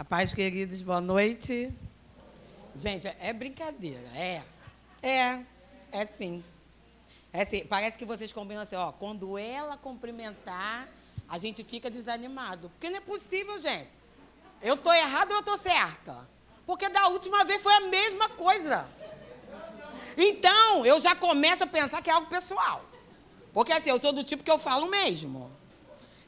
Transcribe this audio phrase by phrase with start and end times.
[0.00, 1.70] A paz, queridos, boa noite.
[2.74, 4.42] Gente, é brincadeira, é.
[5.02, 5.40] É,
[5.92, 6.42] é sim.
[7.30, 7.66] É sim.
[7.66, 10.88] Parece que vocês combinam assim, ó, quando ela cumprimentar,
[11.28, 12.70] a gente fica desanimado.
[12.70, 13.90] Porque não é possível, gente.
[14.62, 16.26] Eu estou errado ou eu estou certa?
[16.64, 18.88] Porque da última vez foi a mesma coisa.
[20.16, 22.82] Então, eu já começo a pensar que é algo pessoal.
[23.52, 25.49] Porque assim, eu sou do tipo que eu falo mesmo.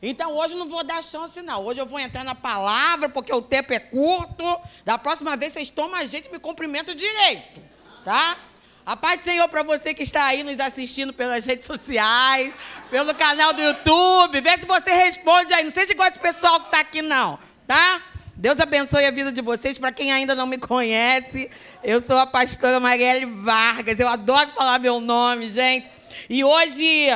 [0.03, 1.65] Então hoje não vou dar chance, não.
[1.65, 4.61] Hoje eu vou entrar na palavra, porque o tempo é curto.
[4.85, 7.63] Da próxima vez vocês tomam a gente e me cumprimentam direito.
[8.05, 8.37] Tá?
[8.85, 12.53] A paz do Senhor para você que está aí nos assistindo pelas redes sociais,
[12.91, 14.41] pelo canal do YouTube.
[14.41, 15.63] Vê se você responde aí.
[15.63, 17.39] Não seja igual esse pessoal que está aqui, não.
[17.65, 18.03] Tá?
[18.35, 19.79] Deus abençoe a vida de vocês.
[19.79, 21.49] Para quem ainda não me conhece,
[21.85, 24.01] eu sou a pastora Marielle Vargas.
[24.01, 25.89] Eu adoro falar meu nome, gente.
[26.29, 27.07] E hoje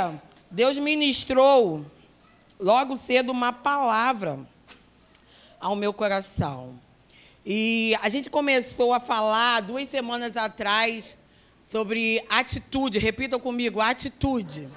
[0.52, 1.84] Deus ministrou
[2.58, 4.38] logo cedo uma palavra
[5.60, 6.78] ao meu coração.
[7.44, 11.16] E a gente começou a falar duas semanas atrás
[11.62, 12.98] sobre atitude.
[12.98, 14.68] Repita comigo, atitude.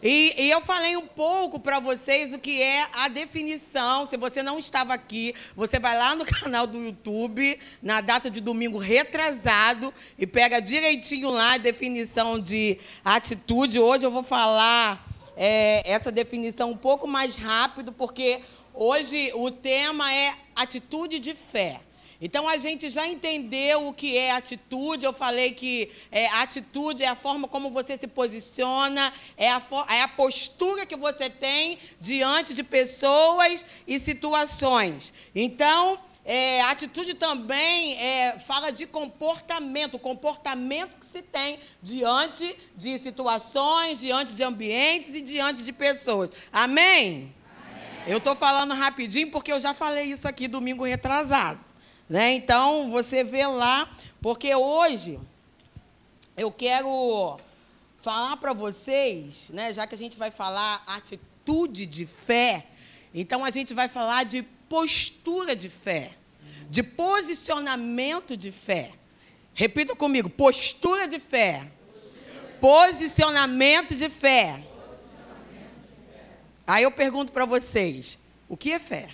[0.00, 4.08] E, e, eu falei um pouco para vocês o que é a definição.
[4.08, 8.40] Se você não estava aqui, você vai lá no canal do YouTube, na data de
[8.40, 13.80] domingo retrasado, e pega direitinho lá a definição de atitude.
[13.80, 15.07] Hoje eu vou falar
[15.38, 18.40] é, essa definição um pouco mais rápido, porque
[18.74, 21.80] hoje o tema é atitude de fé.
[22.20, 25.04] Então a gente já entendeu o que é atitude.
[25.04, 30.02] Eu falei que é, atitude é a forma como você se posiciona, é a, é
[30.02, 35.14] a postura que você tem diante de pessoas e situações.
[35.32, 36.00] Então,
[36.30, 44.00] é, atitude também é, fala de comportamento, o comportamento que se tem diante de situações,
[44.00, 46.28] diante de ambientes e diante de pessoas.
[46.52, 47.34] Amém?
[47.56, 48.02] Amém.
[48.06, 51.58] Eu estou falando rapidinho porque eu já falei isso aqui domingo retrasado.
[52.06, 52.34] Né?
[52.34, 53.90] Então, você vê lá,
[54.20, 55.18] porque hoje
[56.36, 57.38] eu quero
[58.02, 62.66] falar para vocês, né, já que a gente vai falar atitude de fé,
[63.14, 66.12] então a gente vai falar de postura de fé,
[66.68, 68.92] de posicionamento de fé.
[69.54, 71.70] Repita comigo: postura de fé,
[72.60, 74.62] posicionamento de fé.
[76.66, 78.18] Aí eu pergunto para vocês:
[78.48, 79.10] o que é fé?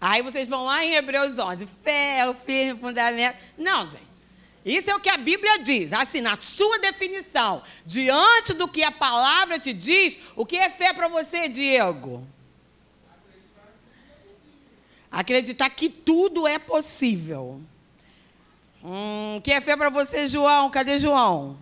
[0.00, 3.36] Aí vocês vão lá em Hebreus 11, fé é o firme fundamento.
[3.56, 4.08] Não, gente.
[4.64, 7.62] Isso é o que a Bíblia diz, assim, na sua definição.
[7.86, 12.26] Diante do que a palavra te diz, o que é fé para você, Diego?
[15.10, 17.60] Acreditar que tudo é possível.
[18.84, 20.70] Hum, o que é fé para você, João?
[20.70, 21.58] Cadê João?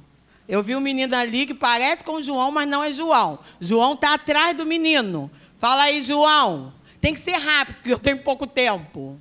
[0.48, 3.38] Eu vi um menino ali que parece com João, mas não é João.
[3.60, 5.30] João está atrás do menino.
[5.58, 6.72] Fala aí, João.
[7.00, 9.20] Tem que ser rápido, porque eu tenho pouco tempo.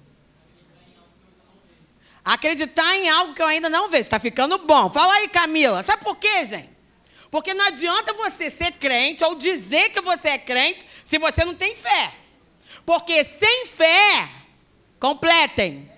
[2.23, 4.01] Acreditar em algo que eu ainda não vejo.
[4.01, 4.89] Está ficando bom.
[4.89, 5.83] Fala aí, Camila.
[5.83, 6.69] Sabe por quê, gente?
[7.29, 11.53] Porque não adianta você ser crente ou dizer que você é crente se você não
[11.53, 12.13] tem fé.
[12.85, 14.29] Porque sem fé,
[14.99, 15.91] completem.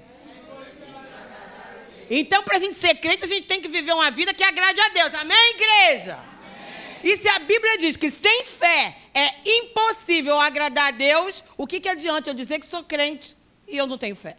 [2.10, 4.80] Então, para a gente ser crente, a gente tem que viver uma vida que agrade
[4.80, 5.14] a Deus.
[5.14, 6.16] Amém, igreja?
[6.16, 7.00] Amém.
[7.04, 11.80] E se a Bíblia diz que sem fé é impossível agradar a Deus, o que,
[11.80, 13.36] que adianta eu dizer que sou crente
[13.68, 14.38] e eu não tenho fé?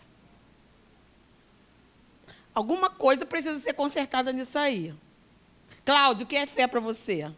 [2.55, 4.95] Alguma coisa precisa ser consertada nisso aí.
[5.85, 7.31] Cláudio, o que é fé para você?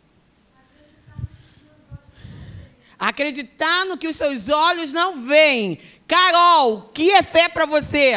[3.01, 5.79] Acreditar no que os seus olhos não veem.
[6.07, 8.13] Carol, o que é fé para você?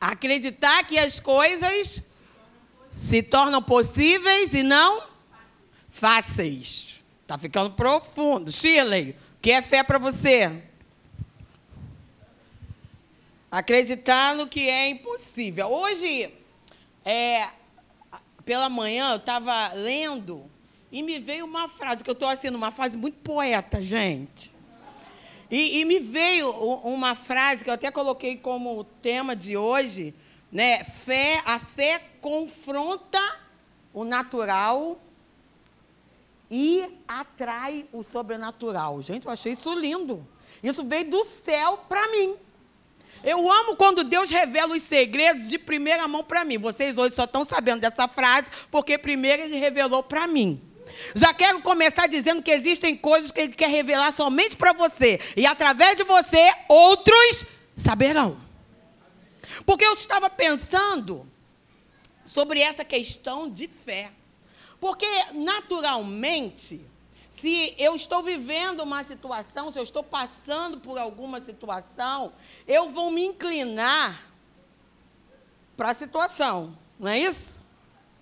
[0.00, 2.04] Acreditar que as coisas
[2.88, 5.02] se tornam possíveis e não
[5.90, 7.00] fáceis.
[7.22, 8.52] Está ficando profundo.
[8.52, 10.62] Shirley, o que é fé para você?
[13.50, 15.66] Acreditar no que é impossível.
[15.66, 16.32] Hoje,
[17.04, 17.48] é,
[18.50, 20.50] pela manhã, eu estava lendo
[20.90, 24.52] e me veio uma frase, que eu estou assim, numa fase muito poeta, gente.
[25.48, 30.12] E, e, me veio uma frase que eu até coloquei como tema de hoje,
[30.50, 30.82] né?
[30.82, 33.20] Fé, a fé confronta
[33.94, 35.00] o natural
[36.50, 39.00] e atrai o sobrenatural.
[39.00, 40.26] Gente, eu achei isso lindo.
[40.60, 42.34] Isso veio do céu para mim.
[43.22, 46.58] Eu amo quando Deus revela os segredos de primeira mão para mim.
[46.58, 50.60] Vocês hoje só estão sabendo dessa frase porque primeiro ele revelou para mim.
[51.14, 55.20] Já quero começar dizendo que existem coisas que ele quer revelar somente para você.
[55.36, 57.44] E através de você, outros
[57.76, 58.36] saberão.
[59.66, 61.30] Porque eu estava pensando
[62.24, 64.12] sobre essa questão de fé.
[64.80, 66.80] Porque, naturalmente,
[67.40, 72.32] se eu estou vivendo uma situação, se eu estou passando por alguma situação,
[72.66, 74.30] eu vou me inclinar
[75.76, 77.60] para a situação, não é isso?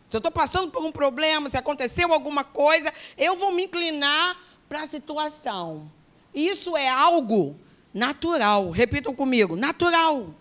[0.06, 4.40] Se eu estou passando por um problema, se aconteceu alguma coisa, eu vou me inclinar
[4.68, 5.90] para a situação.
[6.32, 7.58] Isso é algo
[7.92, 8.70] natural.
[8.70, 10.34] Repitam comigo, natural.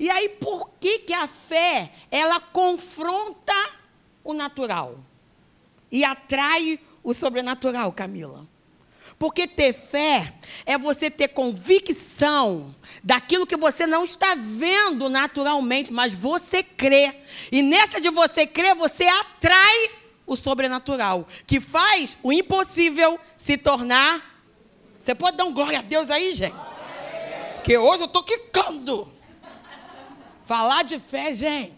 [0.00, 3.54] E aí, por que, que a fé, ela confronta
[4.24, 4.96] o natural
[5.92, 8.46] e atrai o sobrenatural, Camila?
[9.18, 10.34] Porque ter fé
[10.64, 17.14] é você ter convicção daquilo que você não está vendo naturalmente, mas você crê.
[17.52, 19.90] E nessa de você crer, você atrai
[20.26, 24.42] o sobrenatural, que faz o impossível se tornar.
[25.02, 26.56] Você pode dar um glória a Deus aí, gente?
[27.62, 29.08] Que hoje eu estou quicando.
[30.46, 31.74] Falar de fé, gente.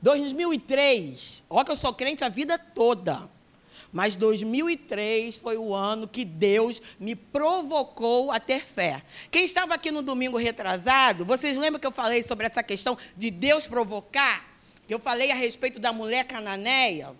[0.00, 3.28] 2003, olha que eu sou crente a vida toda.
[3.92, 9.02] Mas 2003 foi o ano que Deus me provocou a ter fé.
[9.30, 13.30] Quem estava aqui no domingo retrasado, vocês lembram que eu falei sobre essa questão de
[13.30, 14.48] Deus provocar?
[14.86, 17.14] Que eu falei a respeito da mulher cananeia?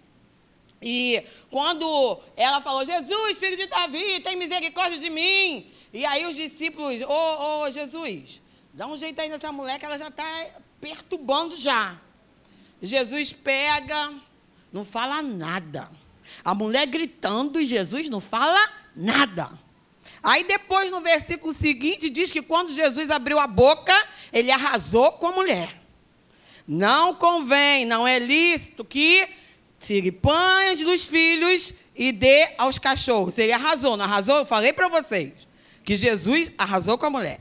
[0.82, 5.70] E quando ela falou, Jesus, filho de Davi, tem misericórdia de mim.
[5.92, 8.40] E aí os discípulos, ô, oh, oh, Jesus,
[8.72, 10.46] dá um jeito aí nessa mulher que ela já está
[10.80, 12.00] perturbando já.
[12.80, 14.14] Jesus pega,
[14.72, 15.90] não fala nada.
[16.44, 18.60] A mulher gritando e Jesus não fala
[18.94, 19.50] nada.
[20.22, 23.94] Aí depois no versículo seguinte diz que quando Jesus abriu a boca,
[24.32, 25.80] ele arrasou com a mulher.
[26.66, 29.28] Não convém, não é lícito que
[29.78, 33.36] tire pães dos filhos e dê aos cachorros.
[33.38, 34.36] Ele arrasou, não arrasou?
[34.38, 35.32] Eu falei para vocês
[35.84, 37.40] que Jesus arrasou com a mulher.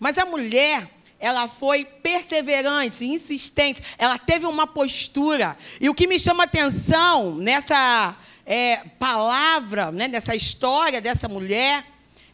[0.00, 5.56] Mas a mulher, ela foi perseverante, insistente, ela teve uma postura.
[5.80, 11.84] E o que me chama atenção nessa é, palavra, né, nessa história dessa mulher,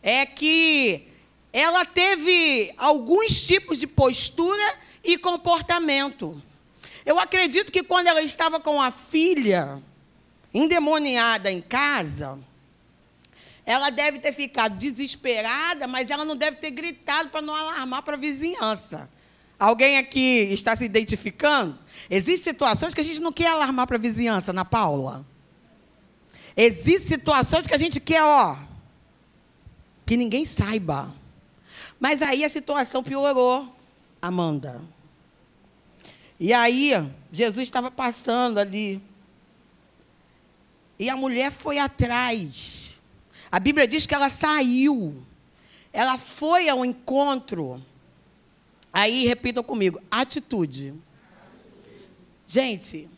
[0.03, 1.07] é que
[1.53, 4.75] ela teve alguns tipos de postura
[5.05, 6.41] e comportamento.
[7.05, 9.81] Eu acredito que quando ela estava com a filha
[10.55, 12.39] endemoniada em casa,
[13.65, 18.15] ela deve ter ficado desesperada, mas ela não deve ter gritado para não alarmar para
[18.15, 19.09] a vizinhança.
[19.59, 21.79] Alguém aqui está se identificando?
[22.11, 25.25] Existem situações que a gente não quer alarmar para a vizinhança, Ana Paula.
[26.57, 28.57] Existem situações que a gente quer, ó,
[30.05, 31.15] que ninguém saiba.
[32.01, 33.73] Mas aí a situação piorou,
[34.21, 34.83] Amanda.
[36.41, 36.93] E aí,
[37.31, 39.01] Jesus estava passando ali.
[40.99, 42.92] E a mulher foi atrás.
[43.53, 45.23] A Bíblia diz que ela saiu.
[45.93, 47.85] Ela foi ao encontro.
[48.91, 50.95] Aí, repitam comigo: atitude.
[52.47, 53.11] Gente,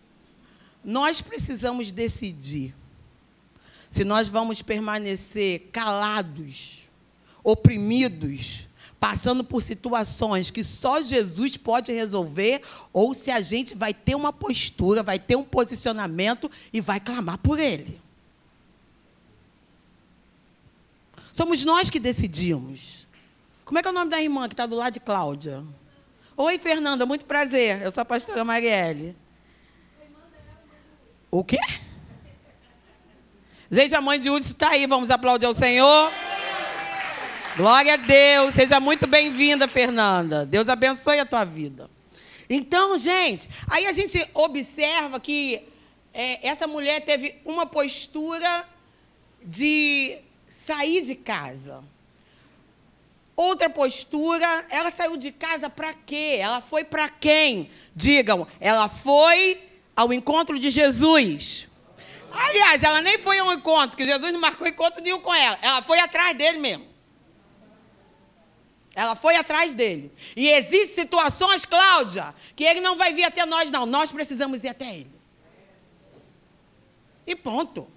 [0.85, 2.75] nós precisamos decidir
[3.89, 6.89] se nós vamos permanecer calados,
[7.45, 8.67] oprimidos,
[8.99, 12.61] passando por situações que só Jesus pode resolver,
[12.93, 17.39] ou se a gente vai ter uma postura, vai ter um posicionamento e vai clamar
[17.39, 18.03] por Ele.
[21.35, 23.09] Somos nós que decidimos.
[23.65, 25.65] Como é que é o nome da irmã que está do lado de Cláudia?
[26.37, 27.83] Oi, Fernanda, muito prazer.
[27.83, 29.17] Eu sou a pastora Marielle.
[31.33, 31.59] O quê?
[33.69, 34.87] Gente, a mãe de Hudson está aí.
[34.87, 36.13] Vamos aplaudir ao Senhor.
[37.57, 38.55] Glória a Deus.
[38.55, 40.47] Seja muito bem-vinda, Fernanda.
[40.47, 41.91] Deus abençoe a tua vida.
[42.49, 45.65] Então, gente, aí a gente observa que
[46.13, 48.69] é, essa mulher teve uma postura
[49.45, 50.23] de
[50.55, 51.83] sair de casa.
[53.37, 56.39] Outra postura, ela saiu de casa para quê?
[56.41, 57.69] Ela foi para quem?
[57.95, 61.67] Digam, ela foi ao encontro de Jesus.
[62.33, 65.59] Aliás, ela nem foi ao encontro, que Jesus não marcou encontro nenhum com ela.
[65.61, 66.87] Ela foi atrás dele mesmo.
[68.95, 70.13] Ela foi atrás dele.
[70.37, 73.87] E existem situações, Cláudia, que ele não vai vir até nós, não.
[73.87, 75.11] Nós precisamos ir até ele.
[77.27, 77.89] E ponto.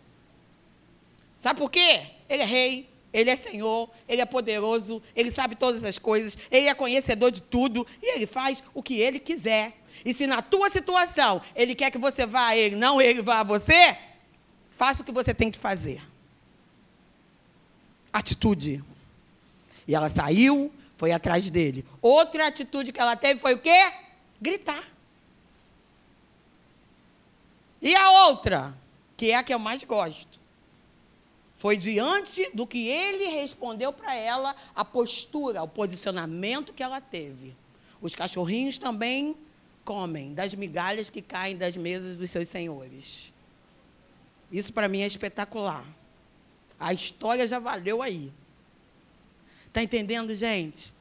[1.40, 2.08] Sabe por quê?
[2.30, 6.68] Ele é rei, ele é senhor, ele é poderoso, ele sabe todas as coisas, ele
[6.68, 9.78] é conhecedor de tudo e ele faz o que ele quiser.
[10.06, 13.40] E se na tua situação ele quer que você vá a ele, não ele vá
[13.40, 13.98] a você,
[14.76, 16.02] faça o que você tem que fazer.
[18.12, 18.84] Atitude.
[19.88, 21.86] E ela saiu, foi atrás dele.
[22.02, 23.92] Outra atitude que ela teve foi o quê?
[24.42, 24.84] Gritar.
[27.82, 28.76] E a outra,
[29.16, 30.40] que é a que eu mais gosto,
[31.58, 37.56] foi diante do que ele respondeu para ela, a postura, o posicionamento que ela teve.
[38.00, 39.36] Os cachorrinhos também
[39.84, 43.34] comem das migalhas que caem das mesas dos seus senhores.
[44.52, 45.84] Isso para mim é espetacular.
[46.80, 48.32] A história já valeu aí.
[49.66, 50.94] Está entendendo, gente?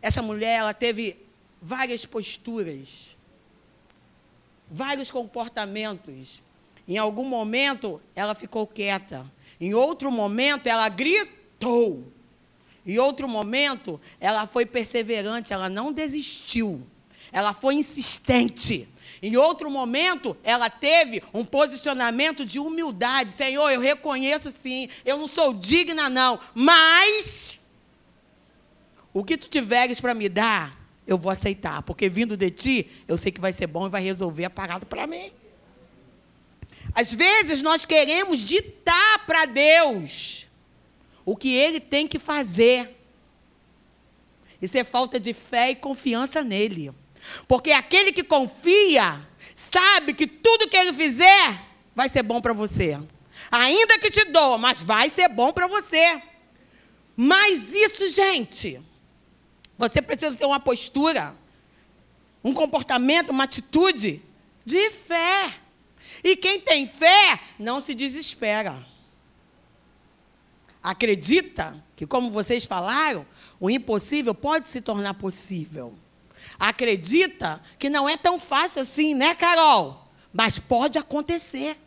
[0.00, 1.18] Essa mulher, ela teve
[1.60, 3.14] várias posturas,
[4.70, 6.42] vários comportamentos.
[6.86, 9.30] Em algum momento, ela ficou quieta.
[9.60, 12.12] Em outro momento, ela gritou.
[12.86, 16.86] Em outro momento, ela foi perseverante, ela não desistiu.
[17.30, 18.88] Ela foi insistente.
[19.20, 23.32] Em outro momento, ela teve um posicionamento de humildade.
[23.32, 26.38] Senhor, eu reconheço sim, eu não sou digna, não.
[26.54, 27.58] Mas
[29.12, 31.82] o que tu tiveres para me dar, eu vou aceitar.
[31.82, 34.86] Porque vindo de ti, eu sei que vai ser bom e vai resolver a parada
[34.86, 35.30] para mim.
[36.94, 40.46] Às vezes nós queremos ditar para Deus
[41.24, 42.96] o que Ele tem que fazer.
[44.60, 46.92] Isso é falta de fé e confiança nele.
[47.46, 49.20] Porque aquele que confia,
[49.56, 51.60] sabe que tudo que ele fizer
[51.94, 52.98] vai ser bom para você.
[53.50, 56.22] Ainda que te doa, mas vai ser bom para você.
[57.16, 58.80] Mas isso, gente,
[59.76, 61.34] você precisa ter uma postura,
[62.42, 64.22] um comportamento, uma atitude
[64.64, 65.54] de fé.
[66.22, 68.86] E quem tem fé não se desespera.
[70.82, 73.26] Acredita que, como vocês falaram,
[73.60, 75.94] o impossível pode se tornar possível
[76.58, 80.08] acredita que não é tão fácil assim, né, Carol?
[80.32, 81.78] Mas pode acontecer.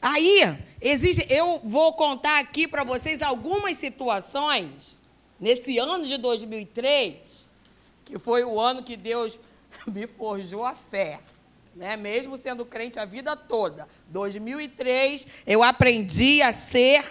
[0.00, 0.40] Aí,
[0.80, 4.98] existe, eu vou contar aqui para vocês algumas situações
[5.40, 7.50] nesse ano de 2003,
[8.04, 9.38] que foi o ano que Deus
[9.86, 11.20] me forjou a fé.
[11.76, 11.94] Né?
[11.94, 13.86] Mesmo sendo crente a vida toda.
[14.08, 17.04] 2003, eu aprendi a ser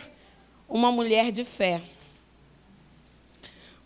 [0.67, 1.84] uma mulher de fé.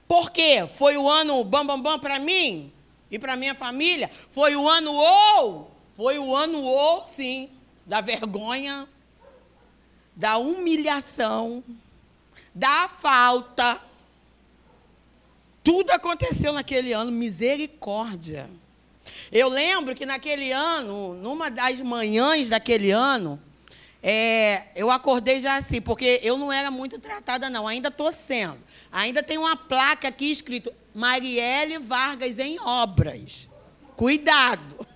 [0.07, 0.65] Por quê?
[0.77, 2.71] Foi o ano bam bam bam para mim
[3.11, 4.09] e para minha família?
[4.31, 5.69] Foi o ano ou?
[5.97, 7.49] Foi o ano ou, sim,
[7.85, 8.87] da vergonha,
[10.15, 11.61] da humilhação,
[12.55, 13.81] da falta.
[15.61, 18.49] Tudo aconteceu naquele ano, misericórdia.
[19.31, 23.39] Eu lembro que naquele ano, numa das manhãs daquele ano,
[24.01, 28.59] é, eu acordei já assim, porque eu não era muito tratada, não, ainda estou sendo.
[28.91, 33.47] Ainda tem uma placa aqui escrito Marielle Vargas em obras.
[33.95, 34.87] Cuidado.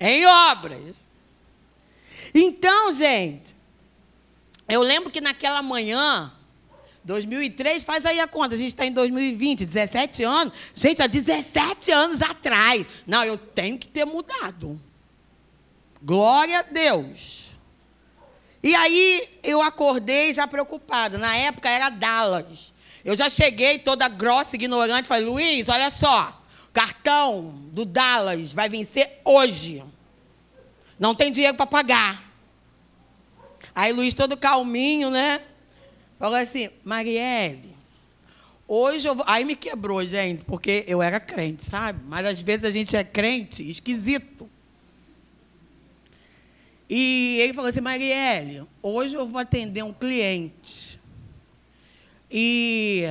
[0.00, 0.94] Em obras.
[2.34, 3.56] Então, gente,
[4.68, 6.32] eu lembro que naquela manhã,
[7.06, 10.52] 2003, faz aí a conta, a gente está em 2020, 17 anos.
[10.74, 12.84] Gente, há 17 anos atrás.
[13.06, 14.80] Não, eu tenho que ter mudado.
[16.02, 17.52] Glória a Deus.
[18.60, 21.16] E aí eu acordei já preocupada.
[21.16, 22.72] Na época era Dallas.
[23.04, 29.20] Eu já cheguei toda grossa, ignorante, falei, Luiz, olha só, cartão do Dallas vai vencer
[29.24, 29.84] hoje.
[30.98, 32.24] Não tem dinheiro para pagar.
[33.72, 35.40] Aí Luiz, todo calminho, né?
[36.18, 37.74] Falou assim, Marielle,
[38.66, 39.24] hoje eu vou.
[39.28, 42.00] Aí me quebrou, gente, porque eu era crente, sabe?
[42.06, 44.48] Mas às vezes a gente é crente esquisito.
[46.88, 51.00] E ele falou assim, Marielle, hoje eu vou atender um cliente.
[52.30, 53.04] E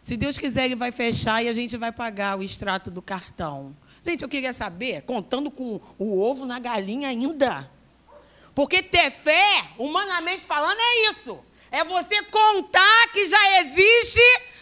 [0.00, 3.76] se Deus quiser, ele vai fechar e a gente vai pagar o extrato do cartão.
[4.04, 7.70] Gente, eu queria saber, contando com o ovo na galinha ainda.
[8.54, 11.38] Porque ter fé, humanamente falando, é isso.
[11.72, 14.20] É você contar que já existe,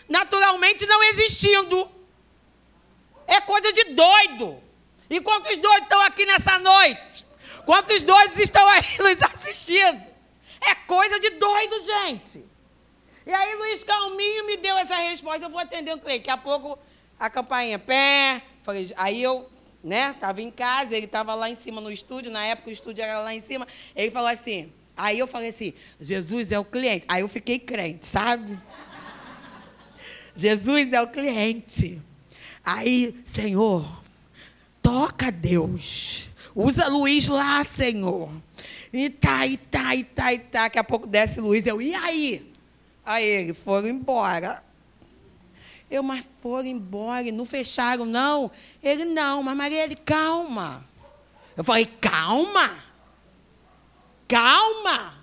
[0.09, 1.91] naturalmente não existindo.
[3.27, 4.63] É coisa de doido.
[5.11, 7.27] E quantos doidos estão aqui nessa noite?
[7.67, 10.01] Quantos doidos estão aí nos assistindo?
[10.61, 12.45] É coisa de doido, gente.
[13.27, 16.21] E aí Luiz Calminho me deu essa resposta, eu vou atender o cliente.
[16.21, 16.79] Daqui a pouco
[17.19, 18.43] a campainha, pé.
[18.63, 19.51] Falei, aí eu,
[19.83, 23.03] né, estava em casa, ele estava lá em cima no estúdio, na época o estúdio
[23.03, 23.67] era lá em cima.
[23.97, 27.05] Ele falou assim, aí eu falei assim, Jesus é o cliente.
[27.09, 28.59] Aí eu fiquei crente, sabe?
[30.35, 32.01] Jesus é o cliente.
[32.65, 34.03] Aí, Senhor,
[34.83, 36.31] toca Deus.
[36.55, 38.31] Usa Luiz lá, Senhor.
[38.93, 40.63] E tá, e tá, e tá, e tá.
[40.65, 41.67] Daqui a pouco desce Luiz.
[41.67, 42.53] Eu, e aí?
[43.05, 44.63] Aí ele, foram embora.
[45.91, 48.51] Eu, mas foram embora, não fecharam, não.
[48.83, 50.85] Ele, não, mas Maria, ele, calma.
[51.57, 52.90] Eu falei, calma.
[54.31, 55.15] Calma.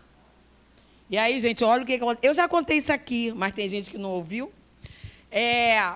[1.10, 2.30] E aí, gente, olha o que aconteceu.
[2.30, 4.52] Eu já contei isso aqui, mas tem gente que não ouviu.
[5.32, 5.96] É,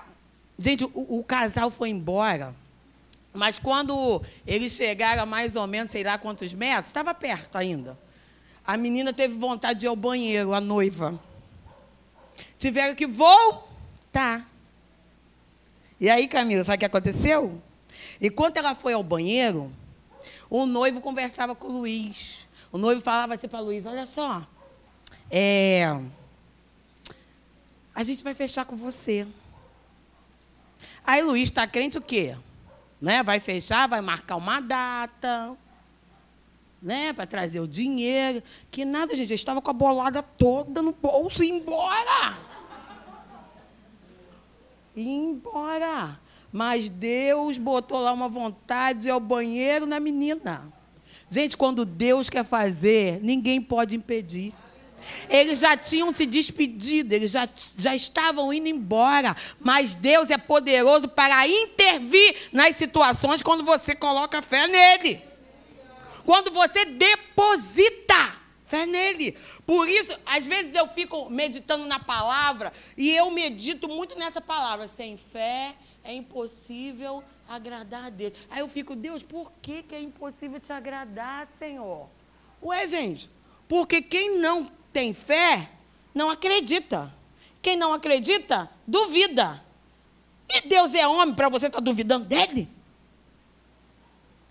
[0.58, 2.56] gente, o, o casal foi embora.
[3.34, 7.98] Mas quando eles chegaram a mais ou menos, sei lá quantos metros, estava perto ainda.
[8.66, 11.20] A menina teve vontade de ir ao banheiro, a noiva.
[12.58, 14.48] Tiveram que voltar.
[16.00, 17.60] E aí, Camila, sabe o que aconteceu?
[18.18, 19.70] Enquanto ela foi ao banheiro,
[20.48, 22.41] o noivo conversava com o Luiz.
[22.72, 24.42] O noivo falava assim para o Luiz: Olha só,
[25.30, 25.84] é,
[27.94, 29.26] a gente vai fechar com você.
[31.04, 32.34] Aí Luiz está crente o quê?
[33.00, 33.22] Né?
[33.22, 35.54] Vai fechar, vai marcar uma data,
[36.80, 37.12] né?
[37.12, 38.42] Para trazer o dinheiro.
[38.70, 39.30] Que nada, gente.
[39.30, 42.38] Eu estava com a bolada toda no bolso e embora.
[44.96, 46.18] E embora.
[46.50, 50.72] Mas Deus botou lá uma vontade ao banheiro na menina.
[51.32, 54.52] Gente, quando Deus quer fazer, ninguém pode impedir.
[55.30, 57.48] Eles já tinham se despedido, eles já,
[57.78, 59.34] já estavam indo embora.
[59.58, 65.22] Mas Deus é poderoso para intervir nas situações quando você coloca fé nele.
[66.26, 68.36] Quando você deposita
[68.66, 69.34] fé nele.
[69.64, 74.86] Por isso, às vezes eu fico meditando na palavra e eu medito muito nessa palavra.
[74.86, 75.74] Sem fé
[76.04, 77.24] é impossível
[77.54, 78.32] agradar a Deus.
[78.50, 82.08] Aí eu fico, Deus, por que, que é impossível te agradar, Senhor?
[82.62, 83.30] Ué, gente,
[83.68, 85.70] porque quem não tem fé,
[86.14, 87.12] não acredita.
[87.60, 89.62] Quem não acredita, duvida.
[90.48, 92.68] E Deus é homem para você estar tá duvidando dele?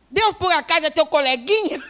[0.09, 1.81] Deus, por acaso, é teu coleguinha?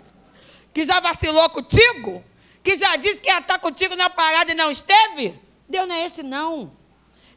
[0.72, 2.22] que já vacilou contigo?
[2.62, 5.38] Que já disse que ia estar contigo na parada e não esteve?
[5.68, 6.79] Deus não é esse, não.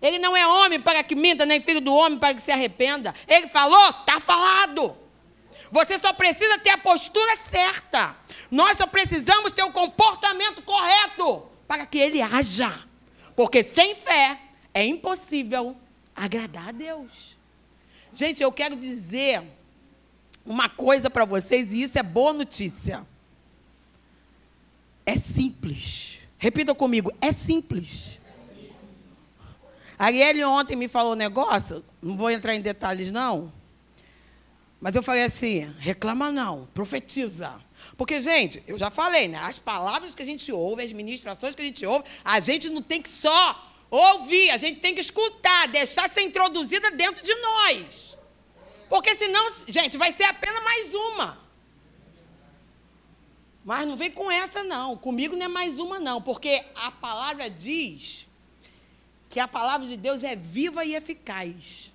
[0.04, 3.16] Ele não é homem para que minta, nem filho do homem para que se arrependa.
[3.26, 4.98] Ele falou, está falado.
[5.72, 8.14] Você só precisa ter a postura certa.
[8.52, 12.86] Nós só precisamos ter o comportamento correto para que ele haja.
[13.34, 14.40] Porque sem fé
[14.74, 15.78] é impossível
[16.14, 17.38] agradar a Deus.
[18.12, 19.42] Gente, eu quero dizer
[20.46, 23.08] uma coisa para vocês, e isso é boa notícia.
[25.06, 26.20] É simples.
[26.38, 28.20] Repita comigo, é simples.
[30.04, 33.54] A Arielle ontem me falou um negócio, não vou entrar em detalhes não,
[34.82, 37.58] mas eu falei assim: reclama não, profetiza.
[37.96, 39.38] Porque, gente, eu já falei, né?
[39.38, 42.82] As palavras que a gente ouve, as ministrações que a gente ouve, a gente não
[42.82, 48.18] tem que só ouvir, a gente tem que escutar, deixar ser introduzida dentro de nós.
[48.90, 51.38] Porque senão, gente, vai ser apenas mais uma.
[53.64, 54.98] Mas não vem com essa, não.
[54.98, 56.22] Comigo não é mais uma, não.
[56.22, 58.28] Porque a palavra diz
[59.34, 61.92] que a palavra de Deus é viva e eficaz.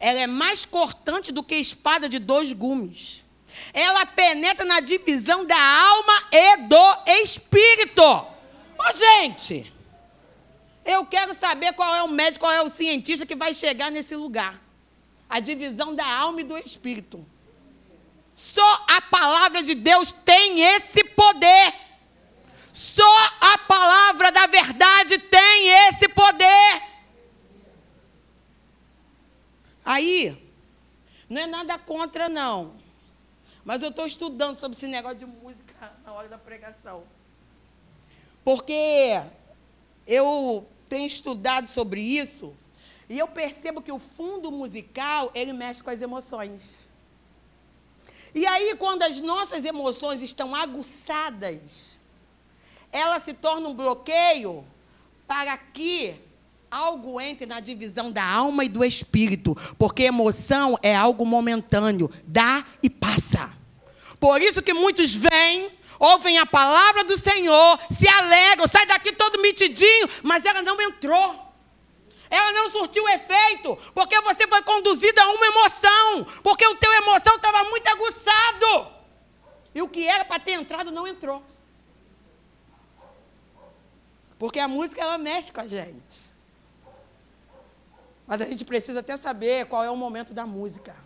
[0.00, 3.24] Ela é mais cortante do que espada de dois gumes.
[3.72, 8.02] Ela penetra na divisão da alma e do espírito.
[8.02, 9.72] Ô, gente,
[10.84, 14.16] eu quero saber qual é o médico, qual é o cientista que vai chegar nesse
[14.16, 14.60] lugar.
[15.28, 17.24] A divisão da alma e do espírito.
[18.34, 21.72] Só a palavra de Deus tem esse poder.
[22.80, 23.04] Só
[23.42, 26.82] a palavra da verdade tem esse poder.
[29.84, 30.50] Aí,
[31.28, 32.74] não é nada contra, não.
[33.66, 37.04] Mas eu estou estudando sobre esse negócio de música na hora da pregação.
[38.42, 39.22] Porque
[40.06, 42.56] eu tenho estudado sobre isso
[43.10, 46.62] e eu percebo que o fundo musical, ele mexe com as emoções.
[48.34, 51.89] E aí, quando as nossas emoções estão aguçadas,
[52.92, 54.64] ela se torna um bloqueio
[55.26, 56.14] para que
[56.70, 62.64] algo entre na divisão da alma e do espírito, porque emoção é algo momentâneo, dá
[62.82, 63.52] e passa.
[64.20, 69.40] Por isso que muitos vêm, ouvem a palavra do Senhor, se alegram, sai daqui todo
[69.40, 71.50] mitidinho, mas ela não entrou.
[72.28, 77.34] Ela não surtiu efeito, porque você foi conduzido a uma emoção, porque o teu emoção
[77.34, 78.86] estava muito aguçado.
[79.74, 81.42] E o que era para ter entrado não entrou.
[84.40, 86.32] Porque a música ela mexe com a gente.
[88.26, 90.96] Mas a gente precisa até saber qual é o momento da música.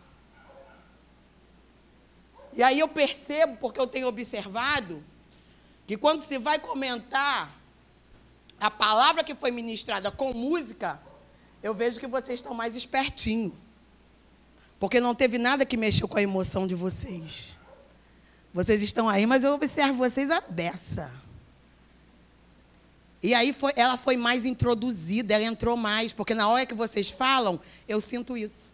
[2.53, 5.03] E aí eu percebo, porque eu tenho observado,
[5.85, 7.53] que quando se vai comentar
[8.61, 11.03] a palavra que foi ministrada com música,
[11.61, 13.55] eu vejo que vocês estão mais espertinhos.
[14.79, 17.57] Porque não teve nada que mexeu com a emoção de vocês.
[18.53, 21.25] Vocês estão aí, mas eu observo vocês a beça.
[23.25, 27.09] E aí foi, ela foi mais introduzida, ela entrou mais, porque na hora que vocês
[27.09, 27.59] falam,
[27.89, 28.71] eu sinto isso.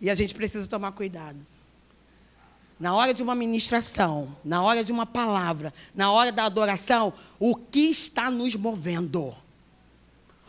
[0.00, 1.44] E a gente precisa tomar cuidado.
[2.78, 7.56] Na hora de uma ministração, na hora de uma palavra, na hora da adoração, o
[7.56, 9.36] que está nos movendo?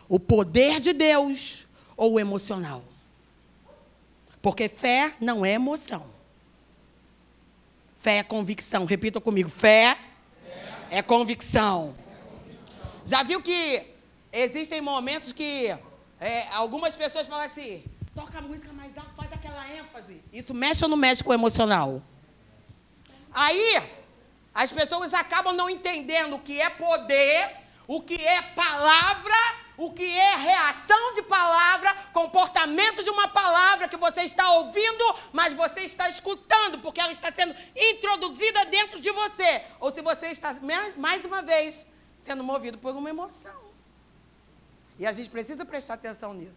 [0.08, 2.84] O poder de Deus ou o emocional?
[4.40, 6.06] Porque fé não é emoção.
[8.02, 8.84] Fé é convicção.
[8.84, 9.48] Repita comigo.
[9.48, 9.98] Fé, Fé.
[10.90, 11.94] É, convicção.
[11.94, 12.82] é, convicção.
[13.06, 13.94] Já viu que
[14.32, 15.72] existem momentos que
[16.20, 20.20] é, algumas pessoas falam assim: toca a música mais alto, faz aquela ênfase.
[20.32, 22.02] Isso mexe ou não mexe com o emocional?
[23.32, 23.80] Aí,
[24.52, 27.52] as pessoas acabam não entendendo o que é poder,
[27.86, 29.32] o que é palavra,
[29.76, 35.54] o que é reação de palavra, comportamento de uma palavra que você está ouvindo, mas
[35.54, 39.62] você está escutando, porque ela está sendo introduzida dentro de você.
[39.80, 40.54] Ou se você está,
[40.96, 41.86] mais uma vez,
[42.20, 43.62] sendo movido por uma emoção.
[44.98, 46.52] E a gente precisa prestar atenção nisso.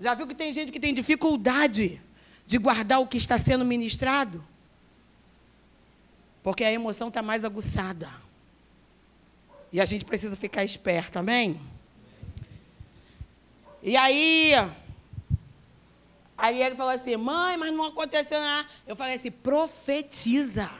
[0.00, 2.00] Já viu que tem gente que tem dificuldade
[2.46, 4.44] de guardar o que está sendo ministrado?
[6.42, 8.08] Porque a emoção está mais aguçada.
[9.76, 11.60] E a gente precisa ficar esperto, amém?
[13.82, 14.54] E aí,
[16.34, 18.66] aí ele falou assim, mãe, mas não aconteceu nada.
[18.86, 20.70] Eu falei assim, profetiza.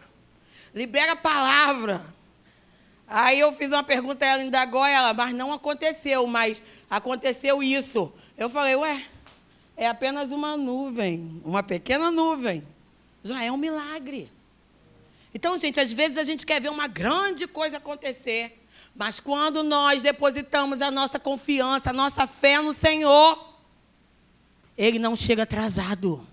[0.75, 2.03] Libera a palavra.
[3.07, 8.11] Aí eu fiz uma pergunta a ela, indagou ela, mas não aconteceu, mas aconteceu isso.
[8.35, 9.05] Eu falei, ué,
[9.77, 12.67] é apenas uma nuvem, uma pequena nuvem.
[13.23, 14.33] Já é um milagre.
[15.35, 18.59] Então, gente, às vezes a gente quer ver uma grande coisa acontecer,
[18.99, 23.55] mas quando nós depositamos a nossa confiança, a nossa fé no Senhor,
[24.77, 26.27] Ele não chega atrasado.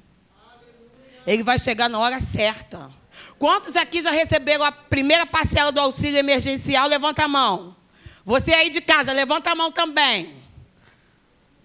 [1.28, 2.90] Ele vai chegar na hora certa.
[3.38, 6.88] Quantos aqui já receberam a primeira parcela do auxílio emergencial?
[6.88, 7.76] Levanta a mão.
[8.26, 10.42] Você aí de casa, levanta a mão também.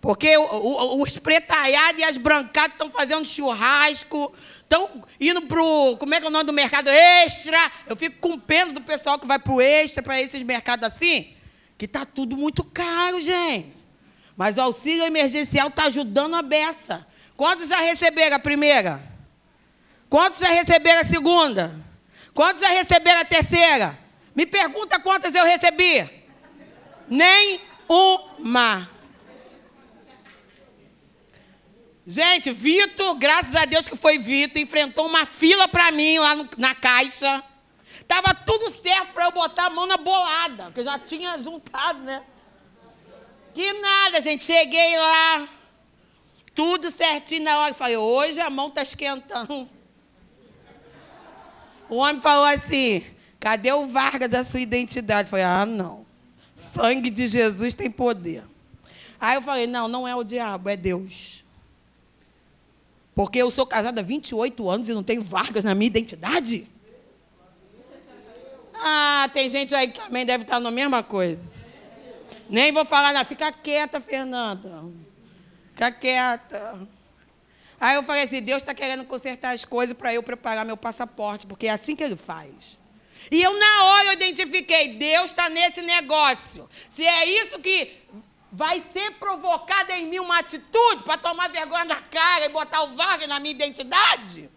[0.01, 4.33] Porque o, o, os pretalhados e as brancadas estão fazendo churrasco,
[4.68, 5.96] estão indo para o.
[5.96, 6.88] Como é que é o nome do mercado?
[6.88, 7.72] Extra.
[7.87, 11.35] Eu fico com pena do pessoal que vai para o extra, para esses mercados assim,
[11.78, 13.74] que está tudo muito caro, gente.
[14.37, 17.07] Mas o auxílio emergencial está ajudando a beça.
[17.37, 19.02] Quantos já receberam a primeira?
[20.09, 21.74] Quantos já receberam a segunda?
[22.35, 23.98] Quantos já receberam a terceira?
[24.35, 26.09] Me pergunta quantas eu recebi.
[27.09, 28.88] Nem uma.
[32.11, 36.49] Gente, Vitor, graças a Deus que foi Vitor, enfrentou uma fila para mim lá no,
[36.57, 37.44] na caixa.
[38.07, 42.01] Tava tudo certo para eu botar a mão na bolada, porque eu já tinha juntado,
[42.01, 42.23] né?
[43.53, 44.42] Que nada, gente.
[44.42, 45.47] Cheguei lá,
[46.55, 47.75] tudo certinho na hora.
[47.75, 49.68] Falei, hoje a mão tá esquentando.
[51.90, 53.05] O homem falou assim:
[53.38, 55.27] cadê o Vargas da sua identidade?
[55.27, 56.07] Eu falei, ah, não.
[56.55, 58.44] Sangue de Jesus tem poder.
[59.21, 61.38] Aí eu falei, não, não é o diabo, é Deus.
[63.18, 66.68] Porque eu sou casada há 28 anos e não tenho Vargas na minha identidade?
[68.72, 71.42] Ah, tem gente aí que também deve estar na mesma coisa.
[72.48, 73.24] Nem vou falar, não.
[73.24, 74.85] Fica quieta, Fernanda.
[75.70, 76.78] Fica quieta.
[77.81, 81.44] Aí eu falei assim: Deus está querendo consertar as coisas para eu preparar meu passaporte,
[81.44, 82.78] porque é assim que ele faz.
[83.33, 86.70] E eu, na hora, eu identifiquei: Deus está nesse negócio.
[86.88, 87.96] Se é isso que
[88.51, 92.97] vai ser provocada em mim uma atitude para tomar vergonha na cara e botar o
[92.97, 94.51] Wagner na minha identidade?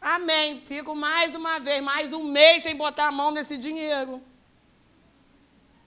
[0.00, 0.62] Amém.
[0.66, 4.22] Fico mais uma vez, mais um mês sem botar a mão nesse dinheiro.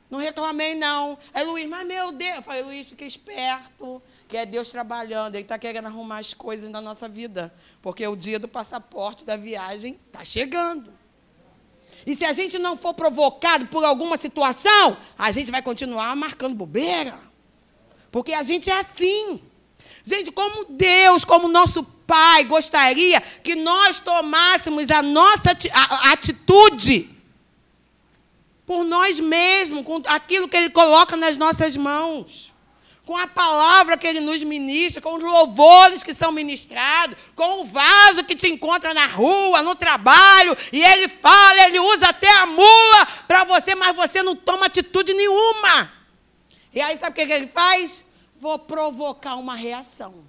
[0.10, 1.18] Não reclamei, não.
[1.34, 2.36] Aí Luiz, mas meu Deus.
[2.36, 6.70] Eu falei, Luiz, fica esperto que é Deus trabalhando, Ele está querendo arrumar as coisas
[6.70, 10.94] na nossa vida, porque o dia do passaporte da viagem está chegando.
[12.06, 16.56] E se a gente não for provocado por alguma situação, a gente vai continuar marcando
[16.56, 17.20] bobeira.
[18.12, 19.42] Porque a gente é assim.
[20.04, 25.58] Gente, como Deus, como nosso Pai, gostaria que nós tomássemos a nossa
[26.12, 27.10] atitude
[28.66, 32.53] por nós mesmos, com aquilo que Ele coloca nas nossas mãos
[33.06, 37.66] com a palavra que ele nos ministra, com os louvores que são ministrados, com o
[37.66, 42.46] vaso que te encontra na rua, no trabalho, e ele fala, ele usa até a
[42.46, 45.92] mula para você, mas você não toma atitude nenhuma.
[46.74, 48.04] E aí sabe o que, ele faz?
[48.40, 50.24] Vou provocar uma reação.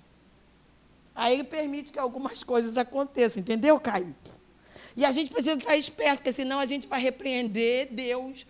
[1.15, 4.33] Aí ele permite que algumas coisas aconteçam, entendeu, Kaique?
[4.97, 8.47] E a gente precisa estar esperto, porque senão a gente vai repreender Deus,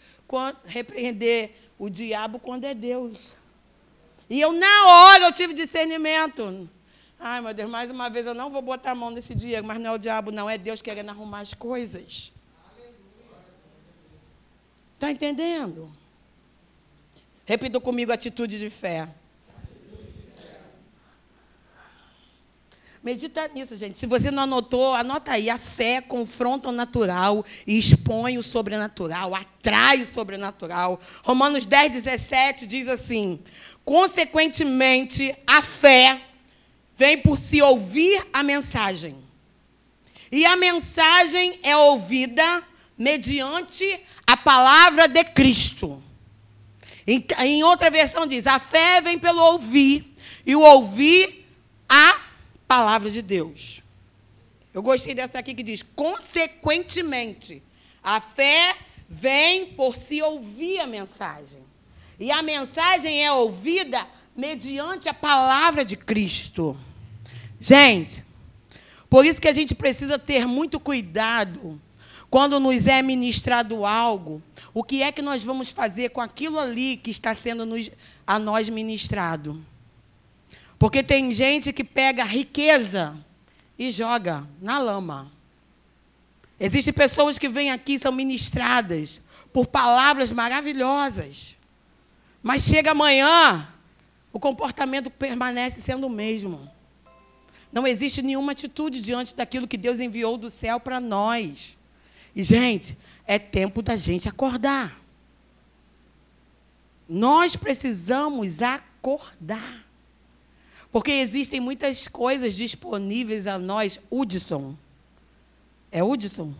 [0.64, 3.18] repreender o diabo quando é Deus.
[4.34, 6.68] E eu, na hora, eu tive discernimento.
[7.20, 9.78] Ai, meu Deus, mais uma vez eu não vou botar a mão nesse dia, mas
[9.78, 12.32] não é o diabo, não, é Deus querendo arrumar as coisas.
[14.94, 15.88] Está entendendo?
[17.44, 19.08] Repita comigo atitude de fé.
[23.04, 23.98] Medita nisso, gente.
[23.98, 25.50] Se você não anotou, anota aí.
[25.50, 30.98] A fé confronta o natural e expõe o sobrenatural, atrai o sobrenatural.
[31.22, 33.40] Romanos 10, 17 diz assim:
[33.84, 36.18] Consequentemente, a fé
[36.96, 39.18] vem por se ouvir a mensagem.
[40.32, 42.64] E a mensagem é ouvida
[42.96, 46.02] mediante a palavra de Cristo.
[47.06, 51.46] Em, outra versão diz: a fé vem pelo ouvir, e o ouvir
[51.86, 52.32] a
[52.66, 53.82] palavra de Deus.
[54.72, 57.62] Eu gostei dessa aqui que diz: consequentemente,
[58.02, 58.76] a fé
[59.08, 61.62] vem por se ouvir a mensagem.
[62.18, 66.76] E a mensagem é ouvida mediante a palavra de Cristo.
[67.60, 68.24] Gente,
[69.08, 71.80] por isso que a gente precisa ter muito cuidado
[72.34, 76.96] quando nos é ministrado algo, o que é que nós vamos fazer com aquilo ali
[76.96, 77.88] que está sendo nos,
[78.26, 79.64] a nós ministrado?
[80.84, 83.16] Porque tem gente que pega riqueza
[83.78, 85.32] e joga na lama.
[86.60, 89.18] Existem pessoas que vêm aqui e são ministradas
[89.50, 91.56] por palavras maravilhosas.
[92.42, 93.66] Mas chega amanhã,
[94.30, 96.70] o comportamento permanece sendo o mesmo.
[97.72, 101.78] Não existe nenhuma atitude diante daquilo que Deus enviou do céu para nós.
[102.36, 102.94] E, gente,
[103.26, 105.00] é tempo da gente acordar.
[107.08, 109.83] Nós precisamos acordar.
[110.94, 113.98] Porque existem muitas coisas disponíveis a nós.
[114.08, 114.76] Hudson.
[115.90, 116.54] É Hudson?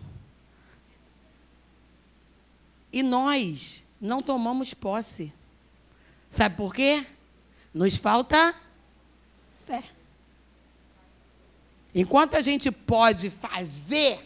[2.91, 5.31] E nós não tomamos posse.
[6.31, 7.05] Sabe por quê?
[7.73, 8.53] Nos falta
[9.65, 9.81] fé.
[11.93, 14.19] Enquanto a gente pode fazer,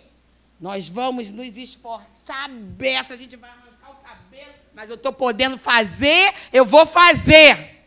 [0.60, 5.60] nós vamos nos esforçar beça, a gente vai arrancar o cabelo, mas eu estou podendo
[5.60, 7.79] fazer, eu vou fazer.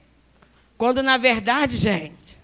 [0.82, 2.36] Quando, na verdade, gente,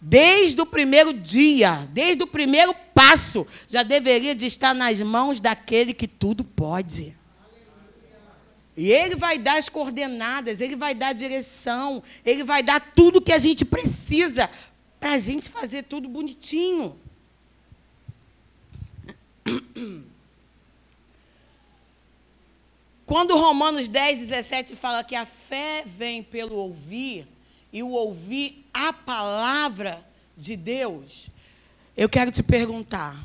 [0.00, 5.94] desde o primeiro dia, desde o primeiro passo, já deveria de estar nas mãos daquele
[5.94, 7.16] que tudo pode.
[8.76, 13.22] E ele vai dar as coordenadas, ele vai dar a direção, ele vai dar tudo
[13.22, 14.50] que a gente precisa
[14.98, 16.98] para a gente fazer tudo bonitinho.
[23.12, 27.28] Quando Romanos 10, 17 fala que a fé vem pelo ouvir,
[27.70, 30.02] e o ouvir a palavra
[30.34, 31.26] de Deus,
[31.94, 33.22] eu quero te perguntar.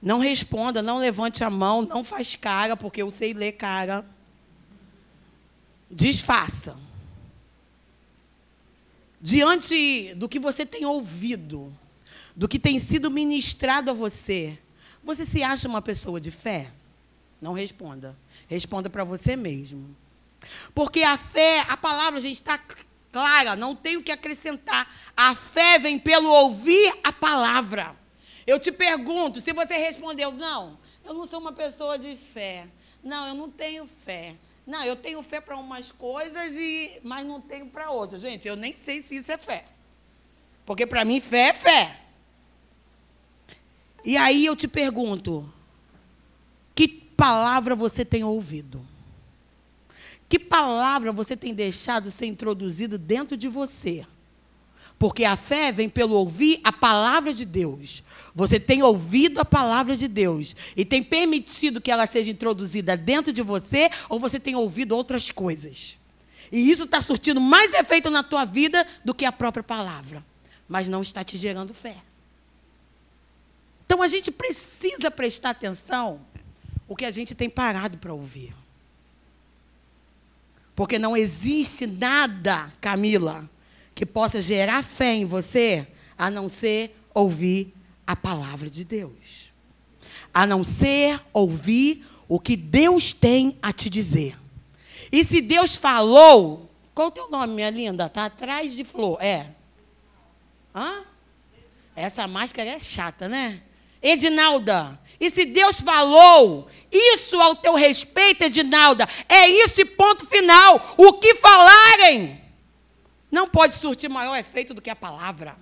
[0.00, 4.06] Não responda, não levante a mão, não faz cara, porque eu sei ler cara.
[5.90, 6.74] Desfaça.
[9.20, 11.76] Diante do que você tem ouvido,
[12.34, 14.58] do que tem sido ministrado a você,
[15.04, 16.72] você se acha uma pessoa de fé?
[17.40, 18.16] Não responda.
[18.46, 19.96] Responda para você mesmo.
[20.74, 22.58] Porque a fé, a palavra, gente, está
[23.12, 24.88] clara, não tem o que acrescentar.
[25.16, 27.96] A fé vem pelo ouvir a palavra.
[28.46, 32.66] Eu te pergunto, se você respondeu, não, eu não sou uma pessoa de fé.
[33.02, 34.36] Não, eu não tenho fé.
[34.66, 38.22] Não, eu tenho fé para umas coisas, e, mas não tenho para outras.
[38.22, 39.64] Gente, eu nem sei se isso é fé.
[40.66, 42.00] Porque para mim, fé é fé.
[44.04, 45.50] E aí eu te pergunto:
[47.18, 48.80] palavra você tem ouvido?
[50.28, 54.06] Que palavra você tem deixado ser introduzido dentro de você?
[55.00, 58.04] Porque a fé vem pelo ouvir a palavra de Deus.
[58.34, 63.32] Você tem ouvido a palavra de Deus e tem permitido que ela seja introduzida dentro
[63.32, 65.98] de você ou você tem ouvido outras coisas?
[66.52, 70.24] E isso está surtindo mais efeito na tua vida do que a própria palavra,
[70.68, 71.96] mas não está te gerando fé.
[73.86, 76.20] Então a gente precisa prestar atenção
[76.88, 78.54] o que a gente tem parado para ouvir.
[80.74, 83.48] Porque não existe nada, Camila,
[83.94, 87.74] que possa gerar fé em você, a não ser ouvir
[88.06, 89.12] a palavra de Deus.
[90.32, 94.38] A não ser ouvir o que Deus tem a te dizer.
[95.10, 98.06] E se Deus falou, qual o teu nome, minha linda?
[98.06, 99.20] Está atrás de flor.
[99.20, 99.48] É.
[100.74, 101.02] Hã?
[101.96, 103.62] Essa máscara é chata, né?
[104.00, 110.94] Edinalda, e se Deus falou isso ao teu respeito, Edinalda, é isso e ponto final.
[110.96, 112.40] O que falarem
[113.30, 115.56] não pode surtir maior efeito do que a palavra.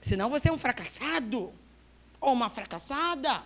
[0.00, 1.52] Senão você é um fracassado
[2.20, 3.42] ou uma fracassada.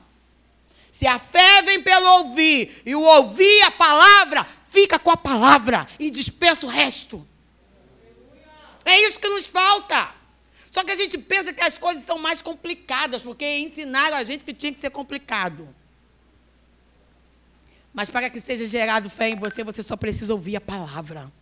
[0.93, 5.87] Se a fé vem pelo ouvir e o ouvir a palavra, fica com a palavra
[5.99, 7.27] e dispensa o resto.
[8.85, 10.16] É isso que nos falta.
[10.77, 14.45] Só que a gente pensa que as coisas são mais complicadas, porque ensinaram a gente
[14.45, 15.75] que tinha que ser complicado.
[17.95, 21.33] Mas para que seja gerado fé em você, você só precisa ouvir a palavra.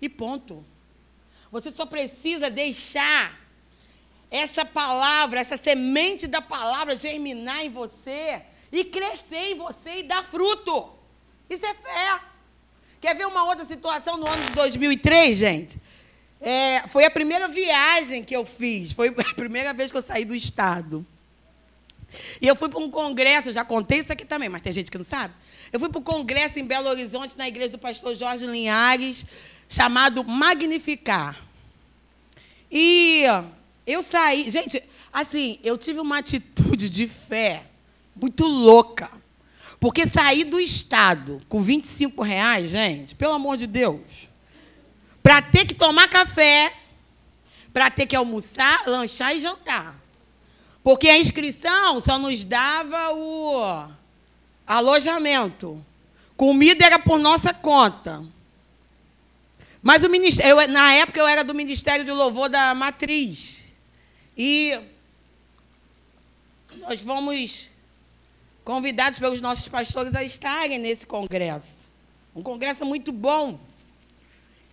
[0.00, 0.64] E ponto.
[1.52, 3.38] Você só precisa deixar
[4.30, 8.40] essa palavra, essa semente da palavra germinar em você
[8.72, 10.88] e crescer em você e dar fruto.
[11.50, 12.20] Isso é fé.
[13.02, 15.78] Quer ver uma outra situação no ano de 2003, gente?
[16.46, 20.26] É, foi a primeira viagem que eu fiz, foi a primeira vez que eu saí
[20.26, 21.04] do estado.
[22.40, 24.98] E eu fui para um congresso, já contei isso aqui também, mas tem gente que
[24.98, 25.32] não sabe.
[25.72, 29.24] Eu fui para um congresso em Belo Horizonte, na igreja do pastor Jorge Linhares,
[29.68, 31.42] chamado Magnificar.
[32.70, 33.24] E
[33.86, 37.64] Eu saí, gente, assim, eu tive uma atitude de fé
[38.14, 39.10] muito louca.
[39.80, 44.28] Porque sair do Estado com 25 reais, gente, pelo amor de Deus,
[45.24, 46.70] para ter que tomar café,
[47.72, 49.98] para ter que almoçar, lanchar e jantar.
[50.82, 53.88] Porque a inscrição só nos dava o
[54.66, 55.82] alojamento.
[56.36, 58.22] Comida era por nossa conta.
[59.82, 63.62] Mas o ministério, eu, na época eu era do Ministério de Louvor da Matriz.
[64.36, 64.78] E
[66.80, 67.70] nós fomos
[68.62, 71.88] convidados pelos nossos pastores a estarem nesse congresso.
[72.36, 73.58] Um congresso muito bom.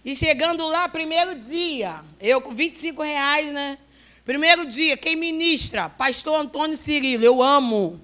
[0.04, 3.78] E chegando lá, primeiro dia, eu com 25 reais, né?
[4.26, 5.90] Primeiro dia, quem ministra?
[5.90, 8.04] Pastor Antônio Cirilo, eu amo.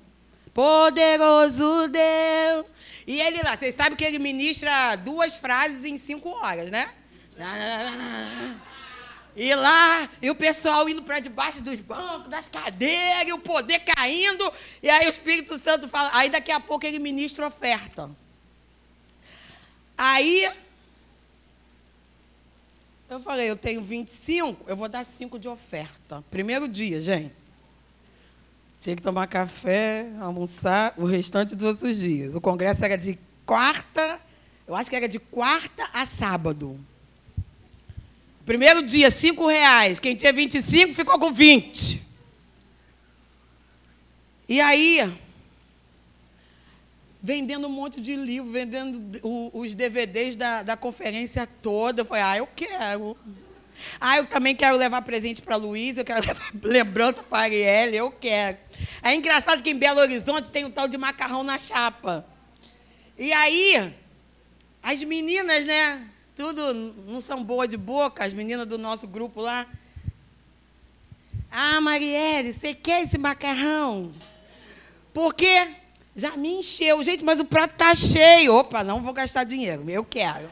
[0.53, 2.65] Poderoso Deus.
[3.05, 6.91] E ele lá, vocês sabem que ele ministra duas frases em cinco horas, né?
[9.35, 13.79] E lá, e o pessoal indo para debaixo dos bancos, das cadeiras, e o poder
[13.79, 14.51] caindo.
[14.81, 16.09] E aí o Espírito Santo fala.
[16.13, 18.09] Aí daqui a pouco ele ministra oferta.
[19.95, 20.51] Aí
[23.09, 26.23] eu falei, eu tenho 25, eu vou dar 5 de oferta.
[26.29, 27.33] Primeiro dia, gente.
[28.79, 32.35] Tinha que tomar café, almoçar o restante dos outros dias.
[32.35, 34.19] O congresso era de quarta,
[34.67, 36.79] eu acho que era de quarta a sábado.
[38.45, 39.99] Primeiro dia, cinco reais.
[39.99, 42.01] Quem tinha 25 ficou com 20.
[44.47, 45.19] E aí,
[47.27, 49.19] vendendo um monte de livro, vendendo
[49.51, 51.99] os DVDs da, da conferência toda.
[51.99, 53.17] Eu falei, ah, eu quero.
[53.99, 57.41] Ah, eu também quero levar presente para a Luísa, eu quero levar lembrança para a
[57.41, 58.57] Arielle, eu quero.
[59.03, 62.25] É engraçado que em Belo Horizonte tem um tal de macarrão na chapa.
[63.17, 63.93] E aí,
[64.81, 66.07] as meninas, né?
[66.33, 66.73] tudo
[67.05, 69.67] não são boas de boca, as meninas do nosso grupo lá.
[71.51, 74.13] Ah, Marielle, você quer esse macarrão?
[75.13, 75.67] Porque
[76.17, 77.01] já me encheu.
[77.03, 78.55] Gente, mas o prato está cheio.
[78.55, 80.49] Opa, não vou gastar dinheiro, eu quero.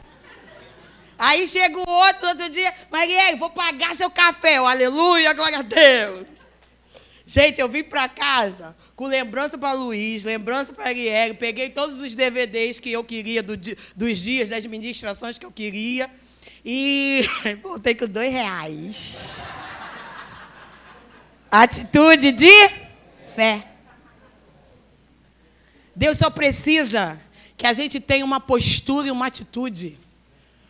[1.18, 4.60] Aí chega o outro, outro dia, Marielle, vou pagar seu café.
[4.60, 6.26] Oh, aleluia, glória a Deus.
[7.26, 12.14] Gente, eu vim para casa com lembrança para Luiz, lembrança para Ariel, peguei todos os
[12.14, 13.56] DVDs que eu queria do,
[13.96, 16.08] dos dias, das ministrações que eu queria,
[16.64, 17.28] e
[17.62, 19.38] voltei com dois reais.
[21.50, 22.68] Atitude de
[23.34, 23.75] fé.
[25.96, 27.18] Deus só precisa
[27.56, 29.98] que a gente tenha uma postura e uma atitude,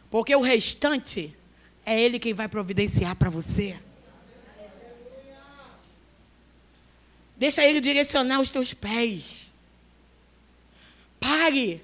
[0.08, 1.34] porque o restante
[1.84, 3.76] é Ele quem vai providenciar para você.
[7.36, 9.50] Deixa ele direcionar os teus pés.
[11.20, 11.82] Pare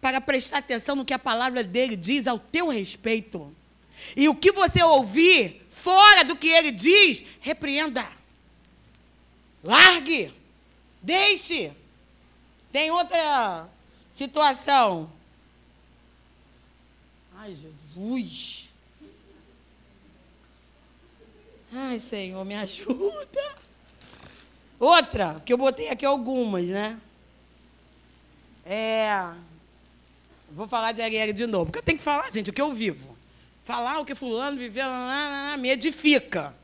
[0.00, 3.54] para prestar atenção no que a palavra dele diz ao teu respeito.
[4.16, 8.10] E o que você ouvir fora do que ele diz, repreenda.
[9.62, 10.32] Largue.
[11.02, 11.72] Deixe.
[12.76, 13.66] Tem outra
[14.14, 15.10] situação.
[17.34, 18.68] Ai, Jesus.
[21.72, 23.56] Ai, Senhor, me ajuda.
[24.78, 27.00] Outra, que eu botei aqui algumas, né?
[28.66, 29.26] É.
[30.50, 32.74] Vou falar de Ariel de novo, porque eu tenho que falar, gente, o que eu
[32.74, 33.16] vivo.
[33.64, 34.84] Falar o que fulano viveu,
[35.58, 36.54] me edifica.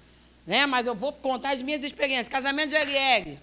[0.47, 0.67] Né?
[0.67, 2.29] Mas eu vou contar as minhas experiências.
[2.29, 3.39] Casamento de Ariel,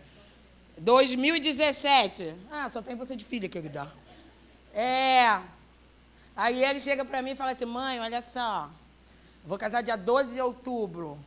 [0.80, 2.36] 2017.
[2.52, 3.88] Ah, só tem você de filha que ele dá.
[4.74, 5.26] É.
[6.36, 8.70] A Ariel chega para mim e fala assim: mãe, olha só.
[9.46, 11.18] Vou casar dia 12 de outubro.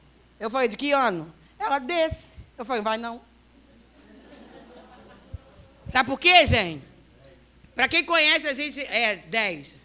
[0.40, 1.32] Eu falei: de que ano?
[1.58, 2.46] Ela desse.
[2.56, 3.20] Eu falei: vai não.
[5.86, 6.82] Sabe por quê, gente?
[7.74, 9.81] Para quem conhece a gente, é 10.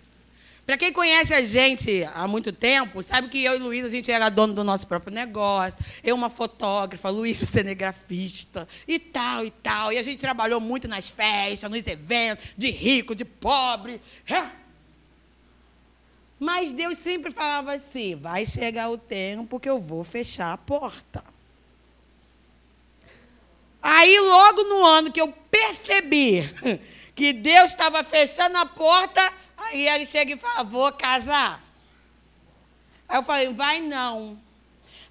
[0.68, 4.12] Para quem conhece a gente há muito tempo, sabe que eu e Luiz, a gente
[4.12, 5.80] era dono do nosso próprio negócio.
[6.04, 9.94] Eu, uma fotógrafa, Luiz, cinegrafista, e tal, e tal.
[9.94, 14.02] E a gente trabalhou muito nas festas, nos eventos, de rico, de pobre.
[16.38, 21.24] Mas Deus sempre falava assim: vai chegar o tempo que eu vou fechar a porta.
[23.82, 26.44] Aí, logo no ano que eu percebi
[27.16, 29.32] que Deus estava fechando a porta,
[29.68, 31.64] aí ele chega e fala: Vou casar.
[33.08, 34.40] Aí eu falei: Vai não.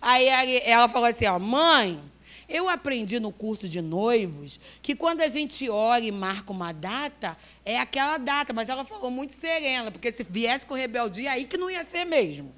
[0.01, 0.27] Aí
[0.65, 2.01] ela falou assim: ó, Mãe,
[2.49, 7.37] eu aprendi no curso de noivos que quando a gente ora e marca uma data,
[7.65, 8.53] é aquela data.
[8.53, 12.05] Mas ela falou muito serena, porque se viesse com rebeldia, aí que não ia ser
[12.05, 12.55] mesmo.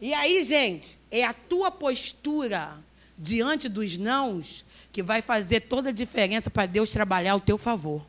[0.00, 2.78] E aí, gente, é a tua postura
[3.16, 8.02] diante dos nãos que vai fazer toda a diferença para Deus trabalhar ao teu favor.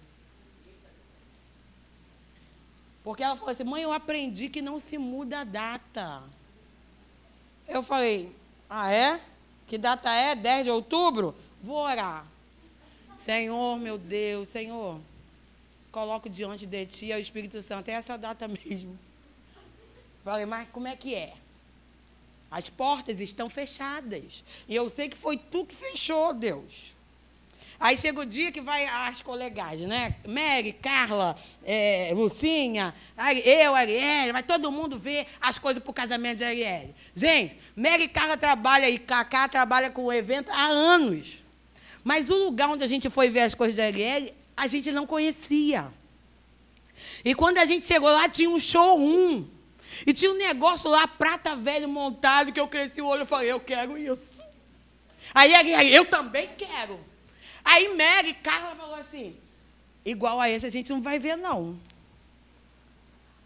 [3.08, 6.24] Porque ela falou assim: mãe, eu aprendi que não se muda a data.
[7.66, 8.36] Eu falei,
[8.70, 9.22] ah, é?
[9.66, 10.36] Que data é?
[10.36, 11.34] 10 de outubro?
[11.64, 12.28] Vou orar.
[13.18, 15.00] Senhor, meu Deus, Senhor,
[15.90, 17.88] coloco diante de Ti o Espírito Santo.
[17.88, 19.00] É essa data mesmo.
[20.22, 21.34] Falei, mas como é que é?
[22.52, 24.44] As portas estão fechadas.
[24.68, 26.94] E eu sei que foi tu que fechou, Deus.
[27.80, 30.16] Aí chega o dia que vai as colegas, né?
[30.28, 32.94] Mary, Carla, é, Lucinha,
[33.46, 36.96] eu, Arielle, vai todo mundo ver as coisas para o casamento de Arielle.
[37.14, 41.44] Gente, Mary e Carla trabalham e Cacá trabalha com o evento há anos.
[42.04, 45.06] Mas o lugar onde a gente foi ver as coisas de Arielle, a gente não
[45.06, 45.92] conhecia.
[47.24, 49.46] E quando a gente chegou lá, tinha um showroom.
[50.06, 53.52] E tinha um negócio lá, prata velho montado, que eu cresci o olho e falei,
[53.52, 54.42] eu quero isso.
[55.34, 57.00] Aí, aí eu também quero.
[57.70, 59.36] Aí Mary, Carla falou assim,
[60.06, 61.78] igual a esse a gente não vai ver, não.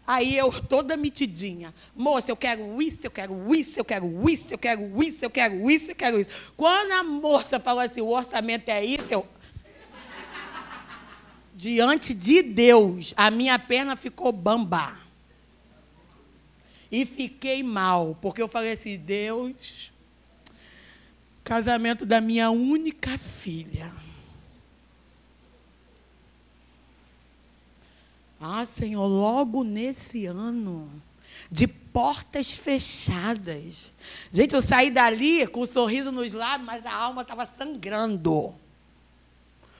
[0.06, 4.58] Aí eu, toda metidinha, moça, eu quero isso, eu quero isso, eu quero isso, eu
[4.58, 6.30] quero isso, eu quero isso, eu quero isso.
[6.56, 9.26] Quando a moça falou assim, o orçamento é isso, eu.
[11.52, 14.96] Diante de Deus, a minha perna ficou bamba.
[16.92, 19.90] E fiquei mal, porque eu falei assim, Deus,
[21.42, 23.92] casamento da minha única filha.
[28.44, 30.90] Ah, Senhor, logo nesse ano,
[31.48, 33.92] de portas fechadas.
[34.32, 38.52] Gente, eu saí dali com um sorriso nos lábios, mas a alma estava sangrando.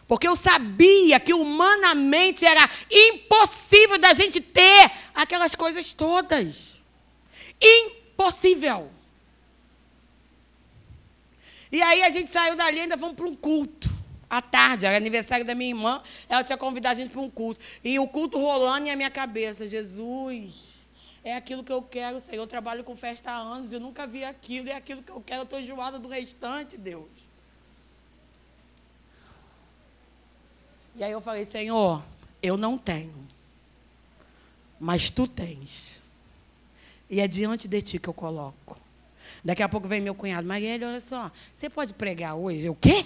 [0.07, 6.81] Porque eu sabia que humanamente era impossível da gente ter aquelas coisas todas.
[7.61, 8.93] Impossível.
[11.73, 14.02] E aí a gente saiu dali e ainda vamos para um culto
[14.33, 17.63] à tarde, era aniversário da minha irmã, ela tinha convidado a gente para um culto.
[17.85, 20.73] E o culto rolando em minha cabeça, Jesus,
[21.23, 22.41] é aquilo que eu quero, Senhor.
[22.43, 25.41] Eu trabalho com festa há anos, eu nunca vi aquilo, é aquilo que eu quero,
[25.41, 27.11] eu estou enjoada do restante, Deus.
[30.97, 32.03] E aí eu falei, Senhor,
[32.43, 33.27] eu não tenho,
[34.81, 36.01] mas tu tens.
[37.11, 38.81] E é diante de ti que eu coloco.
[39.45, 42.65] Daqui a pouco vem meu cunhado, Marielle, olha só, você pode pregar hoje?
[42.65, 43.05] Eu, o quê?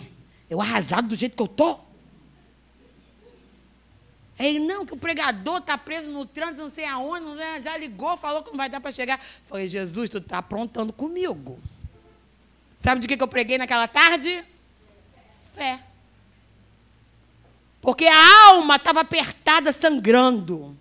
[0.49, 1.85] Eu arrasado do jeito que eu estou.
[4.39, 7.61] Ele, não, que o pregador está preso no trânsito, não sei aonde, né?
[7.63, 9.19] já ligou, falou que não vai dar para chegar.
[9.49, 11.59] Falei, Jesus, tu está aprontando comigo.
[12.79, 14.45] Sabe de que, que eu preguei naquela tarde?
[15.55, 15.81] Fé.
[17.81, 20.77] Porque a alma estava apertada, sangrando.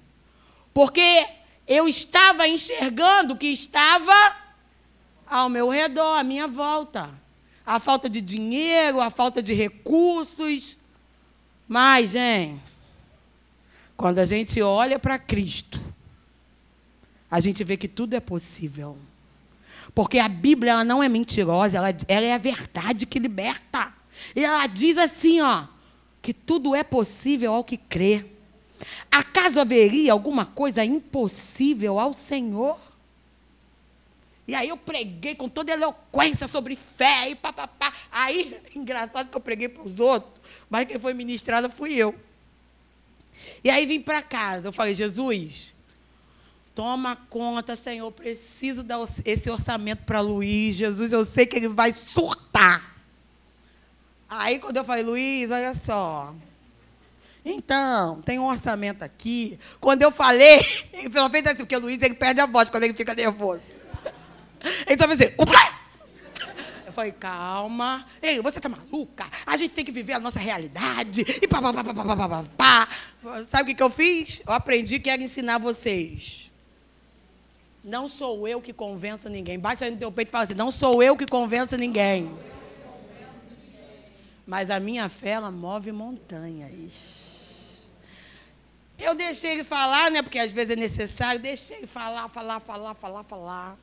[0.74, 1.26] Porque
[1.66, 4.36] eu estava enxergando o que estava
[5.26, 7.25] ao meu redor, à minha volta
[7.66, 10.78] a falta de dinheiro, a falta de recursos.
[11.68, 12.62] Mas, gente,
[13.98, 15.82] quando a gente olha para Cristo,
[17.30, 18.98] a gente vê que tudo é possível.
[19.94, 23.94] Porque a Bíblia ela não é mentirosa, ela, ela é a verdade que liberta.
[24.36, 25.66] E ela diz assim, ó,
[26.22, 28.26] que tudo é possível ao que crê.
[29.12, 32.80] Acaso haveria alguma coisa impossível ao Senhor?
[34.48, 37.92] E aí eu preguei com toda eloquência sobre fé e papapá.
[38.12, 40.34] Aí, engraçado que eu preguei para os outros,
[40.70, 42.14] mas quem foi ministrada fui eu.
[43.64, 44.68] E aí vim para casa.
[44.68, 45.74] Eu falei, Jesus,
[46.76, 50.76] toma conta, Senhor, preciso dar esse orçamento para Luiz.
[50.76, 52.96] Jesus, eu sei que ele vai surtar.
[54.30, 56.36] Aí quando eu falei, Luiz, olha só.
[57.44, 59.60] Então, tem um orçamento aqui.
[59.80, 60.60] Quando eu falei,
[60.94, 63.75] ele fez assim, porque o Luiz ele perde a voz quando ele fica nervoso.
[64.88, 65.52] Então vai dizer, o quê?
[66.86, 68.06] Eu falei, calma.
[68.22, 69.26] Ei, você tá maluca?
[69.46, 71.26] A gente tem que viver a nossa realidade.
[71.42, 72.90] E pá, pá, pá, pá, pá, pá, pá, pá.
[73.50, 74.42] Sabe o que, que eu fiz?
[74.46, 76.52] Eu aprendi que era ensinar vocês.
[77.84, 79.60] Não sou eu que convenço ninguém.
[79.60, 82.36] Bate aí no teu peito e fala assim, não sou eu que convenço ninguém.
[84.46, 87.86] Mas a minha fé, ela move montanhas.
[88.98, 90.22] Eu deixei ele falar, né?
[90.22, 91.40] Porque às vezes é necessário.
[91.40, 93.78] Deixei ele falar, falar, falar, falar, falar.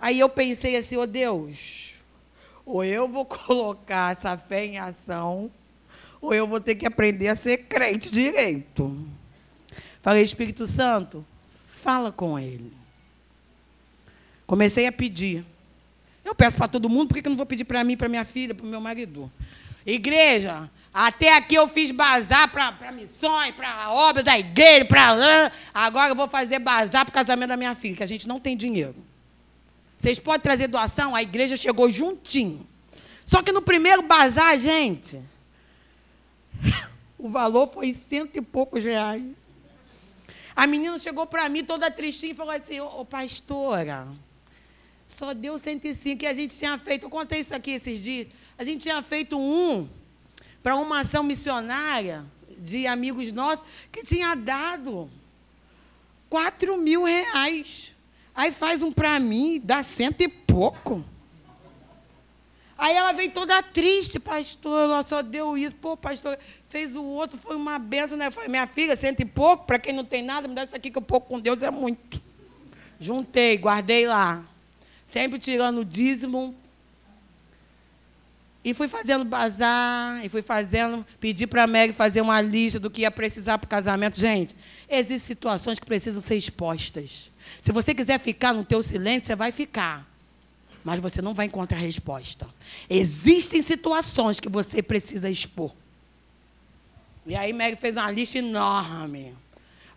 [0.00, 1.94] Aí eu pensei assim, ô oh Deus,
[2.64, 5.50] ou eu vou colocar essa fé em ação,
[6.20, 9.06] ou eu vou ter que aprender a ser crente direito.
[10.02, 11.24] Falei, Espírito Santo,
[11.66, 12.72] fala com ele.
[14.46, 15.44] Comecei a pedir.
[16.24, 18.24] Eu peço para todo mundo, por que eu não vou pedir para mim, para minha
[18.24, 19.30] filha, para o meu marido?
[19.84, 25.52] Igreja, até aqui eu fiz bazar para missões, para a obra da igreja, para.
[25.72, 28.40] Agora eu vou fazer bazar para o casamento da minha filha, que a gente não
[28.40, 29.05] tem dinheiro.
[30.06, 31.16] Vocês podem trazer doação?
[31.16, 32.64] A igreja chegou juntinho.
[33.24, 35.20] Só que no primeiro bazar, gente,
[37.18, 39.24] o valor foi cento e poucos reais.
[40.54, 44.06] A menina chegou para mim toda tristinha e falou assim: Ô, pastora,
[45.08, 48.62] Só deu 105 e a gente tinha feito, eu contei isso aqui esses dias, a
[48.62, 49.88] gente tinha feito um
[50.62, 52.24] para uma ação missionária
[52.58, 55.10] de amigos nossos que tinha dado
[56.30, 57.95] 4 mil reais.
[58.36, 61.02] Aí faz um para mim, dá cento e pouco.
[62.76, 65.74] Aí ela veio toda triste, pastor, ela só deu isso.
[65.76, 68.30] Pô, pastor, fez o outro, foi uma benção, né?
[68.30, 70.90] Foi, minha filha, cento e pouco, para quem não tem nada, me dá isso aqui
[70.90, 72.20] que o pouco com Deus é muito.
[73.00, 74.44] Juntei, guardei lá.
[75.06, 76.54] Sempre tirando o dízimo.
[78.66, 82.90] E fui fazendo bazar, e fui fazendo, pedi para a Meg fazer uma lista do
[82.90, 84.18] que ia precisar para o casamento.
[84.18, 84.56] Gente,
[84.88, 87.30] existem situações que precisam ser expostas.
[87.60, 90.04] Se você quiser ficar no teu silêncio, você vai ficar
[90.82, 92.46] mas você não vai encontrar resposta.
[92.88, 95.72] Existem situações que você precisa expor.
[97.26, 99.34] E aí Meg fez uma lista enorme.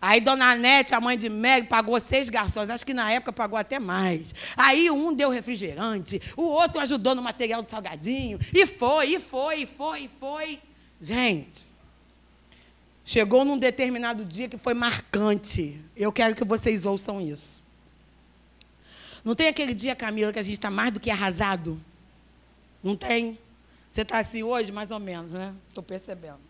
[0.02, 2.70] Aí Dona Nete, a mãe de Meg, pagou seis garçons.
[2.70, 4.34] Acho que na época pagou até mais.
[4.56, 8.38] Aí um deu refrigerante, o outro ajudou no material do salgadinho.
[8.54, 10.60] E foi, e foi, e foi, e foi.
[11.00, 11.64] Gente,
[13.04, 15.78] chegou num determinado dia que foi marcante.
[15.94, 17.62] Eu quero que vocês ouçam isso.
[19.22, 21.78] Não tem aquele dia, Camila, que a gente está mais do que arrasado?
[22.82, 23.38] Não tem?
[23.92, 25.54] Você está assim hoje, mais ou menos, né?
[25.68, 26.49] Estou percebendo.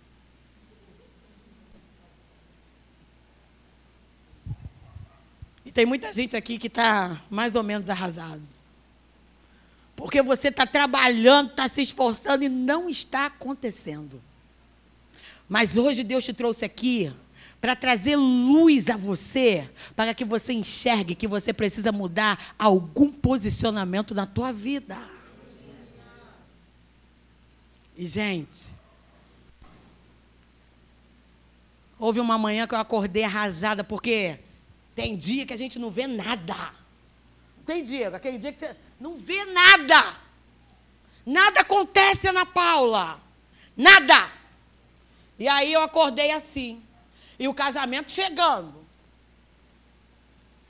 [5.70, 8.42] E tem muita gente aqui que está mais ou menos arrasado.
[9.94, 14.20] Porque você está trabalhando, está se esforçando e não está acontecendo.
[15.48, 17.14] Mas hoje Deus te trouxe aqui
[17.60, 24.12] para trazer luz a você, para que você enxergue que você precisa mudar algum posicionamento
[24.12, 24.98] na tua vida.
[27.96, 28.74] E gente,
[31.96, 34.40] houve uma manhã que eu acordei arrasada porque
[34.94, 36.72] tem dia que a gente não vê nada.
[37.64, 40.16] Tem dia, aquele dia que você não vê nada.
[41.24, 43.20] Nada acontece, Ana Paula.
[43.76, 44.30] Nada.
[45.38, 46.82] E aí eu acordei assim.
[47.38, 48.74] E o casamento chegando.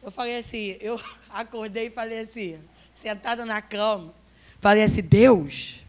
[0.03, 2.61] Eu falei assim, eu acordei e falei assim,
[2.97, 4.15] sentada na cama,
[4.61, 5.81] falei assim, Deus,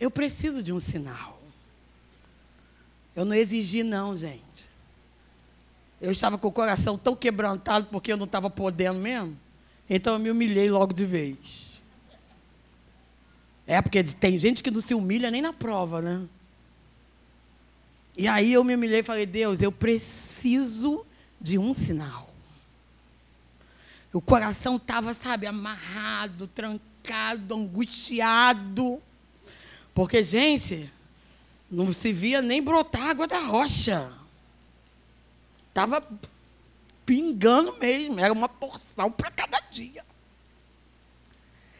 [0.00, 1.40] eu preciso de um sinal.
[3.14, 4.51] Eu não exigi não, gente.
[6.02, 9.38] Eu estava com o coração tão quebrantado porque eu não estava podendo mesmo.
[9.88, 11.80] Então eu me humilhei logo de vez.
[13.64, 16.22] É porque tem gente que não se humilha nem na prova, né?
[18.16, 21.06] E aí eu me humilhei e falei, Deus, eu preciso
[21.40, 22.28] de um sinal.
[24.12, 29.00] O coração estava, sabe, amarrado, trancado, angustiado.
[29.94, 30.92] Porque, gente,
[31.70, 34.12] não se via nem brotar água da rocha.
[35.72, 36.06] Estava
[37.06, 40.04] pingando mesmo, era uma porção para cada dia.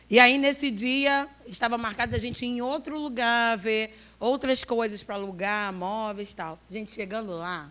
[0.08, 5.02] E aí, nesse dia, estava marcado a gente ir em outro lugar, ver outras coisas
[5.02, 6.58] para alugar, móveis e tal.
[6.70, 7.70] Gente chegando lá,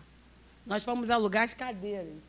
[0.64, 2.22] nós fomos alugar as cadeiras.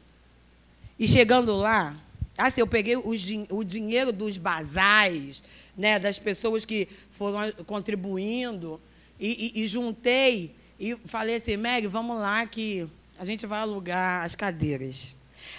[0.98, 1.96] E chegando lá,
[2.36, 5.44] assim, eu peguei o dinheiro dos basais,
[5.78, 8.82] né, das pessoas que foram contribuindo,
[9.20, 12.88] e, e, e juntei e falei assim, Meg, vamos lá que
[13.18, 15.16] a gente vai alugar as cadeiras.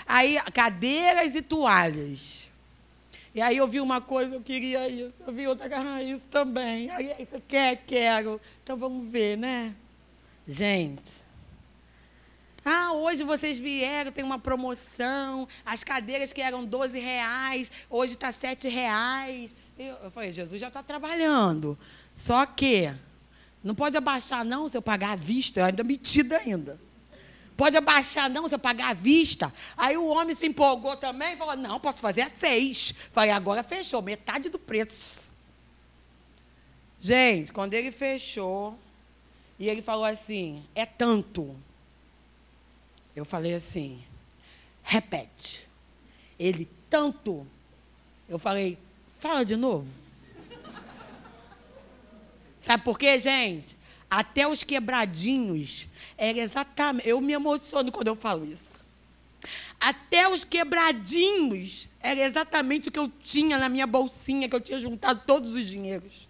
[0.06, 2.50] Aí, cadeiras e toalhas.
[3.34, 5.14] E aí eu vi uma coisa, eu queria isso.
[5.26, 6.90] Eu vi outra, ah, isso também.
[6.90, 7.82] Aí, você quer?
[7.86, 8.40] Quero.
[8.62, 9.74] Então vamos ver, né?
[10.46, 11.24] Gente.
[12.64, 15.46] Ah, hoje vocês vieram, tem uma promoção.
[15.66, 19.54] As cadeiras que eram 12 reais, hoje está 7 reais.
[19.78, 21.76] Eu falei, Jesus já está trabalhando.
[22.14, 22.94] Só que
[23.62, 26.78] não pode abaixar, não, se eu pagar à vista, eu ainda metida ainda.
[27.56, 29.52] Pode abaixar, não, você pagar à vista.
[29.76, 32.92] Aí o homem se empolgou também e falou: não, posso fazer a seis.
[33.12, 35.30] Falei, agora fechou, metade do preço.
[37.00, 38.78] Gente, quando ele fechou,
[39.58, 41.54] e ele falou assim: é tanto.
[43.14, 44.02] Eu falei assim:
[44.82, 45.68] repete.
[46.38, 47.46] Ele, tanto.
[48.28, 48.76] Eu falei:
[49.20, 50.02] fala de novo.
[52.58, 53.76] Sabe por quê, gente?
[54.14, 55.88] Até os quebradinhos.
[56.16, 57.08] Era exatamente.
[57.08, 58.74] Eu me emociono quando eu falo isso.
[59.80, 64.78] Até os quebradinhos era exatamente o que eu tinha na minha bolsinha, que eu tinha
[64.78, 66.28] juntado todos os dinheiros.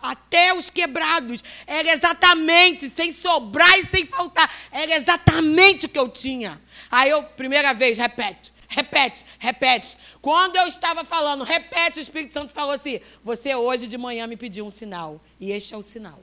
[0.00, 6.08] Até os quebrados era exatamente, sem sobrar e sem faltar, era exatamente o que eu
[6.08, 6.58] tinha.
[6.90, 9.96] Aí eu, primeira vez, repete repete, repete.
[10.20, 14.36] Quando eu estava falando, repete, o Espírito Santo falou assim: Você hoje de manhã me
[14.36, 15.20] pediu um sinal.
[15.40, 16.22] E este é o sinal.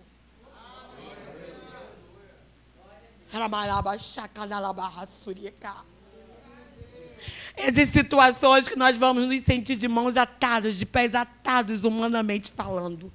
[7.57, 13.11] Existem situações que nós vamos nos sentir de mãos atadas, de pés atados, humanamente falando.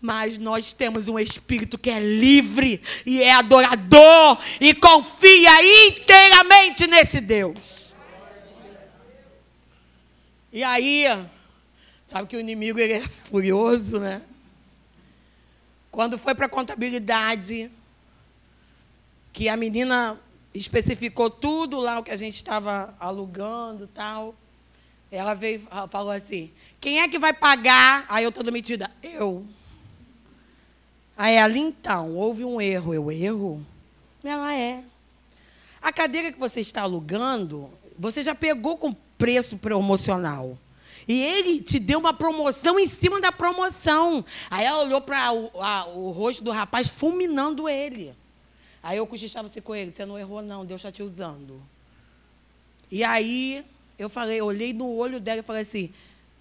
[0.00, 7.20] Mas nós temos um espírito que é livre e é adorador e confia inteiramente nesse
[7.20, 7.85] Deus.
[10.56, 11.04] E aí,
[12.08, 14.22] sabe que o inimigo ele é furioso, né?
[15.90, 17.70] Quando foi para contabilidade,
[19.34, 20.18] que a menina
[20.54, 24.34] especificou tudo lá o que a gente estava alugando tal.
[25.10, 26.50] Ela veio falou assim:
[26.80, 28.06] quem é que vai pagar?
[28.08, 29.46] Aí eu toda metida, eu.
[31.18, 32.94] Aí ela, então, houve um erro.
[32.94, 33.66] Eu, erro?
[34.24, 34.82] Ela é.
[35.82, 40.58] A cadeira que você está alugando, você já pegou com preço promocional.
[41.08, 44.24] E ele te deu uma promoção em cima da promoção.
[44.50, 45.50] Aí ela olhou para o,
[45.94, 48.14] o rosto do rapaz fulminando ele.
[48.82, 51.60] Aí eu cochichava assim com ele, você não errou não, Deus está te usando.
[52.90, 53.64] E aí
[53.98, 55.92] eu falei, olhei no olho dela e falei assim,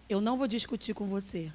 [0.07, 1.51] eu não vou discutir com você.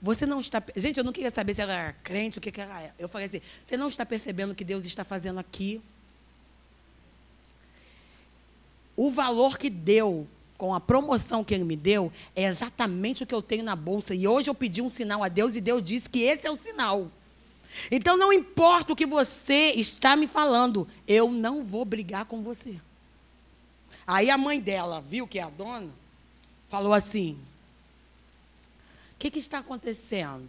[0.00, 0.60] Você não está.
[0.76, 2.94] Gente, eu não queria saber se ela era crente, o que, que ela era.
[2.98, 5.80] Eu falei assim: você não está percebendo o que Deus está fazendo aqui?
[8.96, 10.26] O valor que deu
[10.58, 14.14] com a promoção que ele me deu é exatamente o que eu tenho na bolsa.
[14.14, 16.56] E hoje eu pedi um sinal a Deus e Deus disse que esse é o
[16.56, 17.10] sinal.
[17.90, 22.76] Então não importa o que você está me falando, eu não vou brigar com você.
[24.06, 25.90] Aí a mãe dela viu que é a dona,
[26.68, 27.38] falou assim:
[29.14, 30.48] O que, que está acontecendo?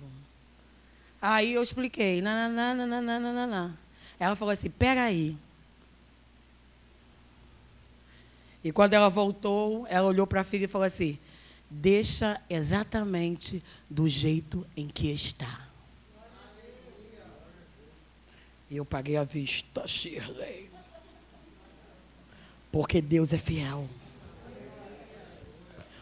[1.21, 3.77] Aí eu expliquei, nananana,
[4.19, 5.37] Ela falou assim: peraí.
[8.63, 11.19] E quando ela voltou, ela olhou para a filha e falou assim:
[11.69, 15.67] deixa exatamente do jeito em que está.
[18.69, 20.69] E eu paguei a vista, Shirley.
[22.71, 23.87] Porque Deus é fiel.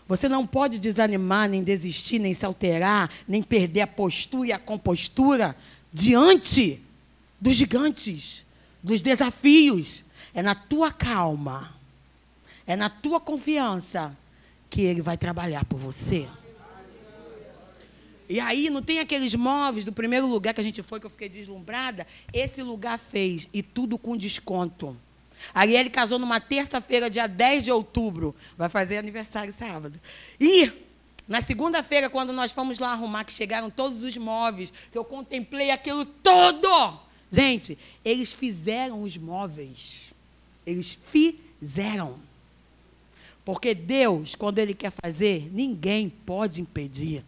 [0.07, 4.59] Você não pode desanimar, nem desistir, nem se alterar, nem perder a postura e a
[4.59, 5.55] compostura
[5.91, 6.81] diante
[7.39, 8.45] dos gigantes,
[8.83, 10.03] dos desafios.
[10.33, 11.75] É na tua calma,
[12.65, 14.15] é na tua confiança
[14.69, 16.27] que Ele vai trabalhar por você.
[18.29, 21.09] E aí não tem aqueles móveis do primeiro lugar que a gente foi, que eu
[21.09, 22.07] fiquei deslumbrada.
[22.31, 24.95] Esse lugar fez, e tudo com desconto.
[25.53, 28.33] Arielle casou numa terça-feira, dia 10 de outubro.
[28.57, 29.99] Vai fazer aniversário sábado.
[30.39, 30.71] E
[31.27, 35.71] na segunda-feira, quando nós fomos lá arrumar, que chegaram todos os móveis, que eu contemplei
[35.71, 36.99] aquilo todo.
[37.29, 40.11] Gente, eles fizeram os móveis.
[40.65, 42.19] Eles fizeram.
[43.43, 47.23] Porque Deus, quando Ele quer fazer, ninguém pode impedir.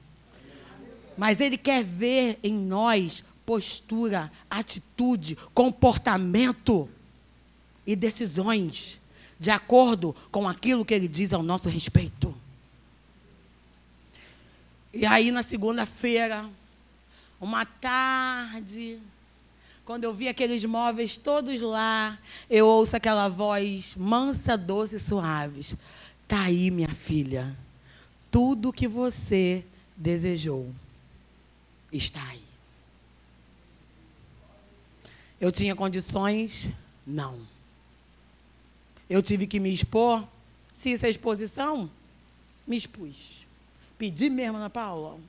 [1.17, 6.89] Mas Ele quer ver em nós postura, atitude, comportamento
[7.85, 8.99] e decisões
[9.39, 12.33] de acordo com aquilo que Ele diz ao nosso respeito.
[14.93, 16.47] E aí, na segunda-feira,
[17.41, 18.99] uma tarde,
[19.83, 22.17] quando eu vi aqueles móveis todos lá,
[22.49, 25.75] eu ouço aquela voz mansa, doce e suave.
[26.23, 27.55] Está aí, minha filha,
[28.31, 29.63] tudo que você
[29.95, 30.73] desejou
[31.91, 32.41] está aí.
[35.39, 36.71] Eu tinha condições?
[37.05, 37.39] Não.
[39.09, 40.27] Eu tive que me expor?
[40.73, 41.91] Se isso é exposição,
[42.65, 43.45] me expus.
[43.97, 45.19] Pedi mesmo, Ana Paula.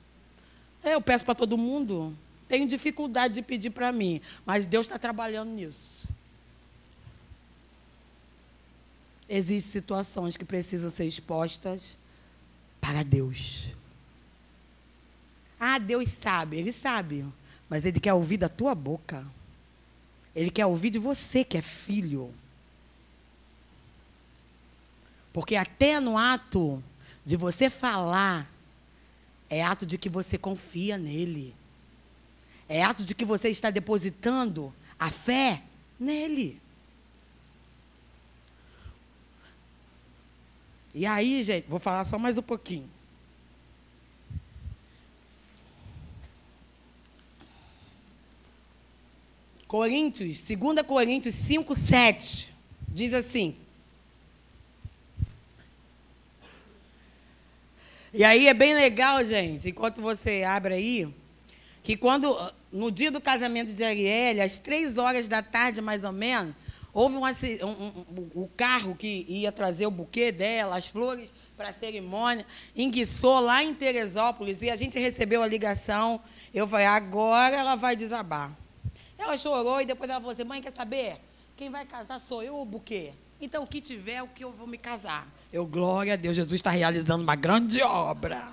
[0.83, 2.15] Eu peço para todo mundo.
[2.47, 6.04] Tenho dificuldade de pedir para mim, mas Deus está trabalhando nisso.
[9.27, 11.97] Existem situações que precisam ser expostas
[12.79, 13.67] para Deus.
[15.59, 17.25] Ah, Deus sabe, Ele sabe.
[17.67, 19.25] Mas Ele quer ouvir da tua boca.
[20.35, 22.33] Ele quer ouvir de você, que é filho.
[25.33, 26.83] Porque até no ato
[27.25, 28.49] de você falar,
[29.49, 31.55] é ato de que você confia nele.
[32.69, 35.63] É ato de que você está depositando a fé
[35.99, 36.61] nele.
[40.97, 42.89] E aí, gente, vou falar só mais um pouquinho.
[49.67, 52.49] Coríntios, 2 Coríntios 5, 7,
[52.87, 53.57] diz assim.
[58.13, 61.13] E aí é bem legal, gente, enquanto você abre aí,
[61.83, 66.13] que quando, no dia do casamento de Arielle, às três horas da tarde, mais ou
[66.13, 66.55] menos,
[66.95, 71.73] houve um, um, o carro que ia trazer o buquê dela, as flores para a
[71.73, 76.21] cerimônia, enguiçou lá em Teresópolis e a gente recebeu a ligação.
[76.53, 78.57] Eu falei, agora ela vai desabar.
[79.17, 81.17] Ela chorou e depois ela falou assim: mãe, quer saber?
[81.57, 83.11] Quem vai casar sou eu ou o buquê?
[83.41, 85.27] Então, o que tiver, o que eu vou me casar.
[85.51, 88.47] Eu, glória a Deus, Jesus está realizando uma grande obra.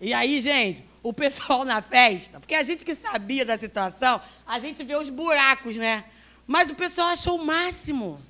[0.00, 4.58] E aí, gente, o pessoal na festa, porque a gente que sabia da situação, a
[4.58, 6.04] gente vê os buracos, né?
[6.44, 8.20] Mas o pessoal achou o máximo.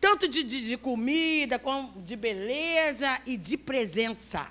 [0.00, 4.48] Tanto de, de, de comida, como de beleza e de presença.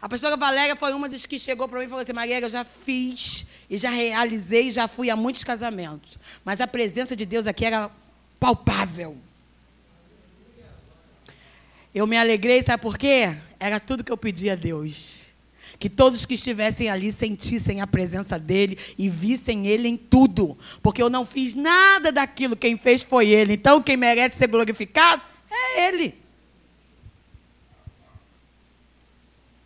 [0.00, 2.48] A pastora Valéria foi uma das que chegou para mim e falou assim: Maria, eu
[2.48, 6.16] já fiz e já realizei, já fui a muitos casamentos.
[6.44, 7.90] Mas a presença de Deus aqui era
[8.38, 9.18] palpável.
[11.92, 13.36] Eu me alegrei, sabe por quê?
[13.58, 15.29] Era tudo que eu pedia a Deus.
[15.80, 20.56] Que todos que estivessem ali sentissem a presença dele e vissem ele em tudo.
[20.80, 23.54] Porque eu não fiz nada daquilo, quem fez foi ele.
[23.54, 26.14] Então, quem merece ser glorificado é ele.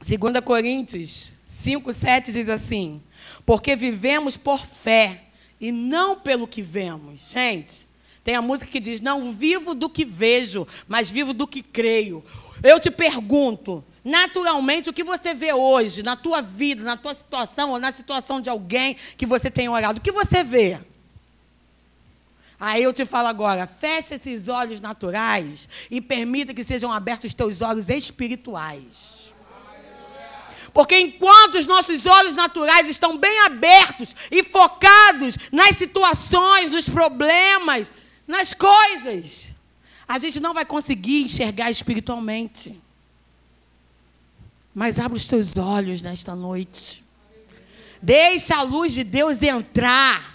[0.07, 3.03] 2 Coríntios 5, 7 diz assim:
[3.45, 5.25] Porque vivemos por fé
[5.61, 7.31] e não pelo que vemos.
[7.31, 7.89] Gente,
[8.23, 12.25] tem a música que diz: Não vivo do que vejo, mas vivo do que creio.
[12.63, 17.71] Eu te pergunto, naturalmente, o que você vê hoje, na tua vida, na tua situação,
[17.71, 20.79] ou na situação de alguém que você tem orado, o que você vê?
[22.61, 27.35] Aí eu te falo agora, feche esses olhos naturais e permita que sejam abertos os
[27.35, 29.25] teus olhos espirituais.
[30.73, 37.93] Porque enquanto os nossos olhos naturais estão bem abertos e focados nas situações, nos problemas,
[38.27, 39.53] nas coisas,
[40.07, 42.83] a gente não vai conseguir enxergar espiritualmente.
[44.75, 47.05] Mas abre os teus olhos nesta noite.
[48.03, 50.35] Deixa a luz de Deus entrar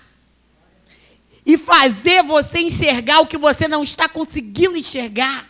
[1.46, 5.48] e fazer você enxergar o que você não está conseguindo enxergar.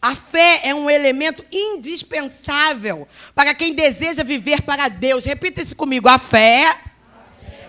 [0.00, 5.24] A fé é um elemento indispensável para quem deseja viver para Deus.
[5.24, 6.08] Repita isso comigo.
[6.08, 6.78] A fé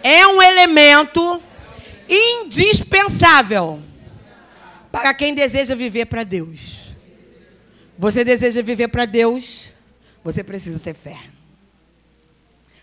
[0.01, 1.43] é um elemento
[2.07, 3.83] indispensável
[4.91, 6.80] para quem deseja viver para Deus.
[8.01, 9.71] Você deseja viver para Deus,
[10.23, 11.19] você precisa ter fé.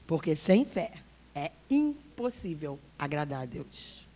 [0.06, 0.92] Porque sem fé
[1.34, 4.06] é impossível agradar a Deus.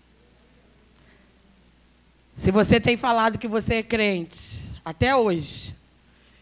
[2.37, 5.75] Se você tem falado que você é crente, até hoje,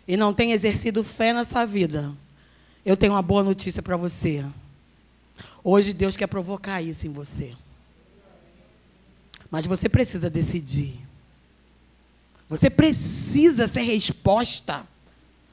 [0.06, 2.14] e não tem exercido fé na sua vida,
[2.84, 4.44] eu tenho uma boa notícia para você.
[5.64, 7.56] Hoje Deus quer provocar isso em você.
[9.50, 11.09] Mas você precisa decidir.
[12.50, 14.84] Você precisa ser resposta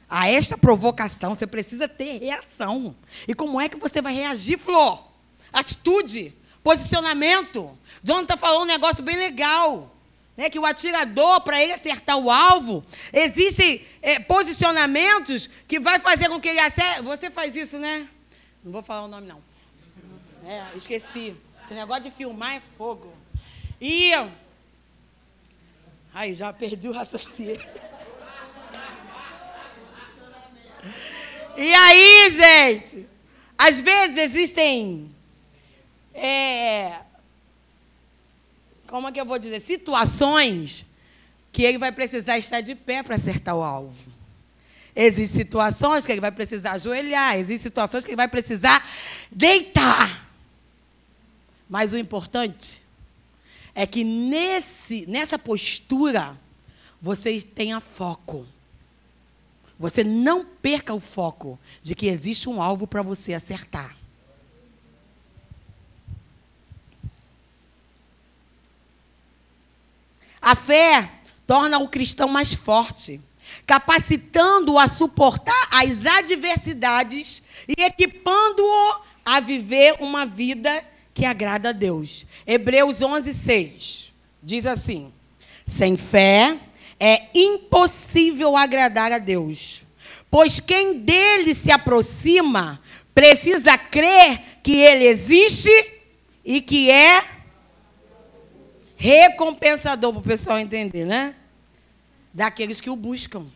[0.09, 1.35] a esta provocação.
[1.35, 2.95] Você precisa ter reação.
[3.27, 5.07] E como é que você vai reagir, Flor?
[5.53, 6.33] Atitude,
[6.63, 7.77] posicionamento.
[8.03, 9.95] Está falando um negócio bem legal
[10.35, 12.83] né, que o atirador, para ele acertar o alvo,
[13.13, 17.03] existem é, posicionamentos que vai fazer com que ele acerte.
[17.03, 18.07] Você faz isso, né?
[18.63, 19.39] Não vou falar o nome, não.
[20.43, 21.35] É, esqueci.
[21.63, 23.13] Esse negócio de filmar é fogo.
[23.79, 24.13] E.
[26.13, 27.67] Aí, já perdi o raciocínio.
[31.55, 33.07] E aí, gente,
[33.57, 35.15] às vezes existem
[36.13, 36.99] é,
[38.87, 40.85] como é que eu vou dizer, situações
[41.51, 44.11] que ele vai precisar estar de pé para acertar o alvo.
[44.95, 48.83] Existem situações que ele vai precisar ajoelhar, existem situações que ele vai precisar
[49.31, 50.27] deitar.
[51.69, 52.81] Mas o importante
[53.77, 56.35] é que nesse, nessa postura
[56.99, 58.47] você tenha foco.
[59.77, 63.95] Você não perca o foco de que existe um alvo para você acertar.
[70.41, 71.11] A fé
[71.45, 73.21] torna o cristão mais forte,
[73.67, 80.83] capacitando-o a suportar as adversidades e equipando-o a viver uma vida
[81.17, 82.27] que agrada a Deus.
[82.45, 84.13] Hebreus 11, 6
[84.43, 85.11] diz assim:
[85.65, 86.59] Sem fé
[86.99, 89.81] é impossível agradar a Deus,
[90.29, 92.79] pois quem dele se aproxima
[93.15, 95.71] precisa crer que ele existe
[96.45, 97.25] e que é
[98.95, 101.33] recompensador para o pessoal entender, né?
[102.31, 103.47] Daqueles que o buscam.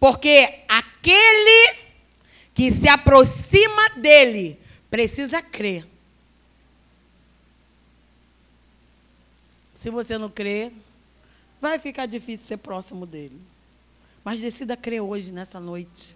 [0.00, 1.76] Porque aquele
[2.54, 4.61] que se aproxima dele
[4.92, 5.88] precisa crer.
[9.74, 10.70] Se você não crer,
[11.58, 13.40] vai ficar difícil ser próximo dele.
[14.22, 16.14] Mas decida crer hoje, nessa noite.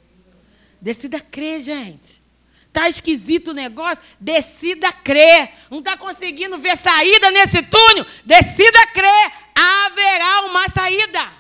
[0.79, 2.21] Decida crer, gente.
[2.67, 4.05] Está esquisito o negócio?
[4.21, 5.55] Decida crer.
[5.71, 8.05] Não está conseguindo ver saída nesse túnel?
[8.27, 9.33] Decida crer.
[9.55, 11.33] Haverá uma saída.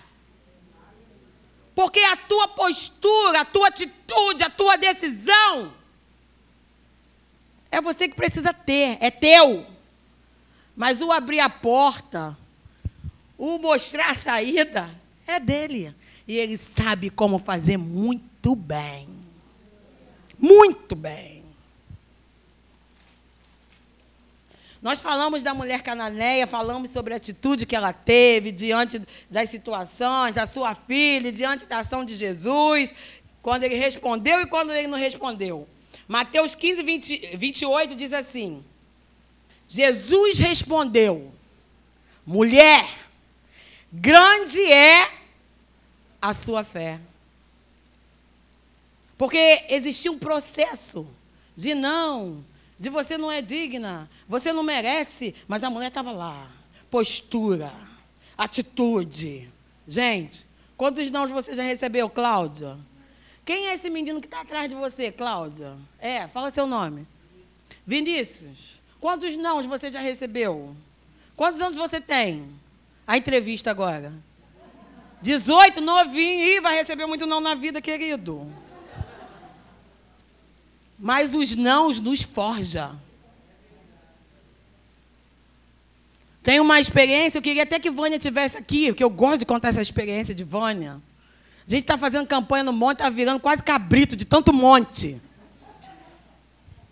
[1.75, 5.76] Porque a tua postura, a tua atitude, a tua decisão
[7.77, 9.67] é você que precisa ter, é teu.
[10.75, 12.35] Mas o abrir a porta,
[13.37, 14.91] o mostrar a saída,
[15.27, 15.95] é dele.
[16.27, 19.09] E ele sabe como fazer muito bem.
[20.39, 21.45] Muito bem.
[24.81, 30.35] Nós falamos da mulher cananeia, falamos sobre a atitude que ela teve diante das situações,
[30.35, 32.95] da sua filha, diante da ação de Jesus,
[33.43, 35.69] quando ele respondeu e quando ele não respondeu.
[36.09, 38.65] Mateus 15, 20, 28 diz assim:
[39.69, 41.33] Jesus respondeu:
[42.25, 42.87] Mulher,
[43.93, 45.11] grande é
[46.21, 47.01] a sua fé.
[49.19, 51.07] Porque existia um processo
[51.57, 52.45] de não,
[52.79, 56.51] de você não é digna, você não merece, mas a mulher estava lá.
[56.91, 57.73] Postura,
[58.37, 59.51] atitude.
[59.89, 60.47] Gente,
[60.77, 62.77] quantos não você já recebeu, Cláudia?
[63.47, 65.77] Quem é esse menino que está atrás de você, Cláudia?
[66.01, 67.07] É, fala seu nome.
[67.87, 68.77] Vinícius.
[69.01, 70.75] Quantos não você já recebeu?
[71.37, 72.51] Quantos anos você tem?
[73.07, 74.13] A entrevista agora.
[75.23, 76.57] 18, novinho.
[76.57, 78.45] Ih, vai receber muito não na vida, querido.
[80.99, 82.97] Mas os nãos nos forja.
[86.43, 89.69] Tem uma experiência, eu queria até que Vânia tivesse aqui, porque eu gosto de contar
[89.69, 91.01] essa experiência de Vânia.
[91.67, 95.21] A gente está fazendo campanha no monte, está virando quase cabrito de tanto monte.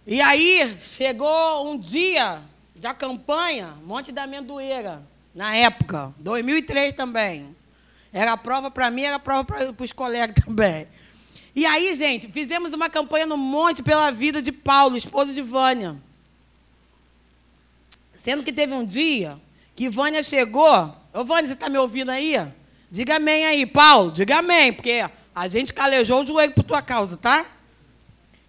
[0.07, 2.43] E aí, chegou um dia
[2.75, 5.03] da campanha, Monte da Amendoeira,
[5.35, 7.57] na época, 2003 também.
[8.13, 10.87] Era prova para mim, era prova para os colegas também.
[11.55, 15.97] E aí, gente, fizemos uma campanha no monte pela vida de Paulo, esposo de Vânia.
[18.17, 19.39] Sendo que teve um dia
[19.75, 20.95] que Vânia chegou.
[21.13, 22.35] Ô, Vânia, você está me ouvindo aí?
[22.95, 27.17] Diga amém aí, Paulo, diga amém, porque a gente calejou o joelho por tua causa,
[27.17, 27.45] tá?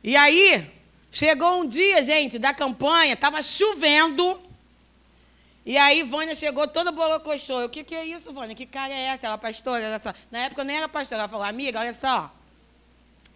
[0.04, 0.70] E aí,
[1.16, 4.38] Chegou um dia, gente, da campanha, estava chovendo.
[5.66, 7.64] E aí, Vânia chegou toda bolocochô.
[7.64, 8.54] O que, que é isso, Vânia?
[8.54, 9.28] Que cara é essa?
[9.28, 10.14] Ela, pastora, olha só.
[10.30, 11.22] Na época eu nem era pastora.
[11.22, 12.30] Ela falou, amiga, olha só.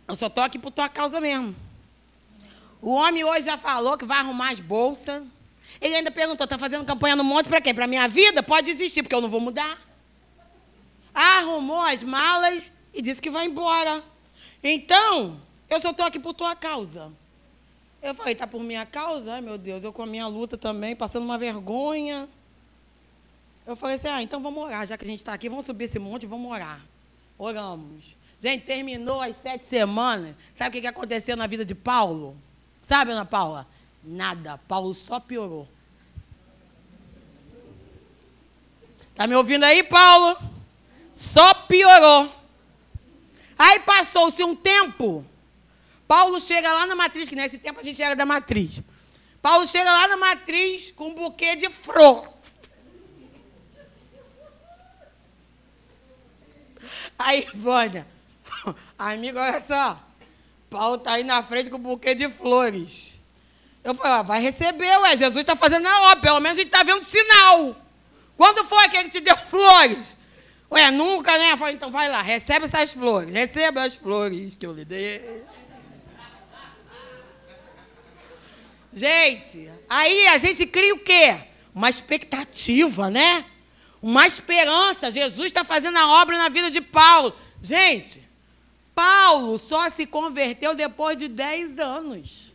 [0.06, 1.56] Eu só estou aqui por tua causa mesmo.
[2.82, 5.24] O homem hoje já falou que vai arrumar as bolsas.
[5.80, 7.74] Ele ainda perguntou, está fazendo campanha no monte para quê?
[7.74, 8.44] Para minha vida?
[8.44, 9.80] Pode existir, porque eu não vou mudar.
[11.14, 14.04] Arrumou as malas e disse que vai embora.
[14.64, 15.40] Então,
[15.70, 17.12] eu só estou aqui por tua causa.
[18.02, 19.34] Eu falei, tá por minha causa?
[19.34, 22.30] Ai, meu Deus, eu com a minha luta também, passando uma vergonha.
[23.68, 25.86] Eu falei assim, ah, então vamos orar, já que a gente está aqui, vamos subir
[25.86, 26.82] esse monte e vamos orar.
[27.38, 28.18] Oramos.
[28.40, 30.36] Gente, terminou as sete semanas.
[30.56, 32.38] Sabe o que aconteceu na vida de Paulo?
[32.82, 33.68] Sabe, Ana Paula?
[34.04, 34.58] Nada.
[34.68, 35.68] Paulo só piorou.
[39.14, 40.38] Tá me ouvindo aí, Paulo?
[41.20, 42.34] Só piorou.
[43.58, 45.26] Aí passou-se um tempo.
[46.08, 48.80] Paulo chega lá na matriz, que nesse tempo a gente era da matriz.
[49.42, 52.32] Paulo chega lá na matriz com um buquê de flor.
[57.18, 58.08] Aí, Vânia,
[58.98, 60.02] amigo, olha só.
[60.70, 63.18] Paulo está aí na frente com um buquê de flores.
[63.84, 65.18] Eu falei, ah, vai receber, ué.
[65.18, 66.22] Jesus está fazendo a obra.
[66.22, 67.76] Pelo menos a gente está vendo sinal.
[68.38, 70.18] Quando foi que ele te deu flores?
[70.72, 71.58] Ué, nunca, né?
[71.58, 73.34] Falei, então vai lá, recebe essas flores.
[73.34, 75.44] Receba as flores que eu lhe dei.
[78.94, 81.38] Gente, aí a gente cria o quê?
[81.74, 83.46] Uma expectativa, né?
[84.02, 85.12] Uma esperança.
[85.12, 87.34] Jesus está fazendo a obra na vida de Paulo.
[87.62, 88.28] Gente,
[88.94, 92.54] Paulo só se converteu depois de 10 anos.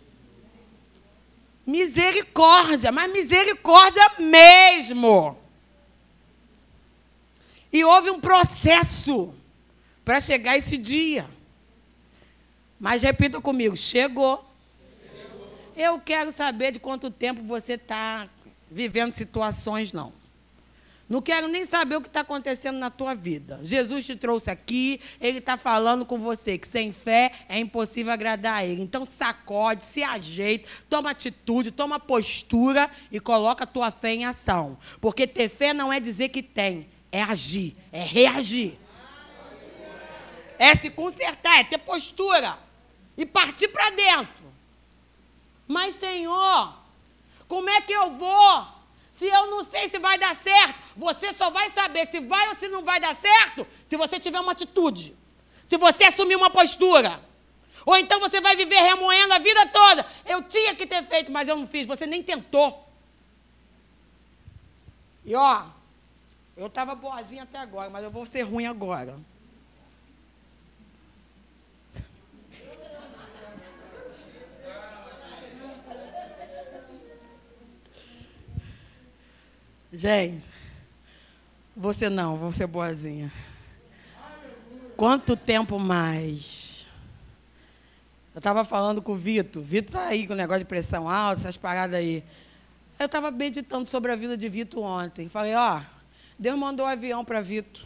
[1.67, 5.39] Misericórdia, mas misericórdia mesmo.
[7.75, 9.35] E houve um processo
[10.05, 11.29] para chegar esse dia.
[12.79, 14.49] Mas repita comigo: chegou.
[15.77, 18.29] Eu quero saber de quanto tempo você está
[18.71, 20.13] vivendo situações, não.
[21.09, 23.59] Não quero nem saber o que está acontecendo na tua vida.
[23.65, 28.59] Jesus te trouxe aqui, Ele está falando com você que sem fé é impossível agradar
[28.59, 28.83] a Ele.
[28.83, 34.79] Então sacode, se ajeita, toma atitude, toma postura e coloca a tua fé em ação.
[35.01, 38.77] Porque ter fé não é dizer que tem, é agir, é reagir.
[40.59, 42.59] É se consertar, é ter postura
[43.17, 44.53] e partir para dentro.
[45.69, 46.75] Mas, Senhor,
[47.47, 48.67] como é que eu vou?
[49.17, 52.57] Se eu não sei se vai dar certo, você só vai saber se vai ou
[52.57, 55.15] se não vai dar certo se você tiver uma atitude.
[55.69, 57.23] Se você assumir uma postura.
[57.87, 60.05] Ou então você vai viver remoendo a vida toda.
[60.27, 61.87] Eu tinha que ter feito, mas eu não fiz.
[61.87, 62.85] Você nem tentou.
[65.25, 65.67] E ó,
[66.57, 69.17] eu estava boazinha até agora, mas eu vou ser ruim agora.
[79.93, 80.49] Gente,
[81.77, 83.33] você não, vou ser boazinha.
[84.97, 86.85] Quanto tempo mais?
[88.35, 89.63] Eu estava falando com o Vitor.
[89.63, 92.25] Vitor está aí com o negócio de pressão alta, essas paradas aí.
[92.99, 95.29] Eu estava meditando sobre a vida de Vitor ontem.
[95.29, 95.81] Falei, ó,
[96.39, 97.85] Deus mandou avião para Vitor.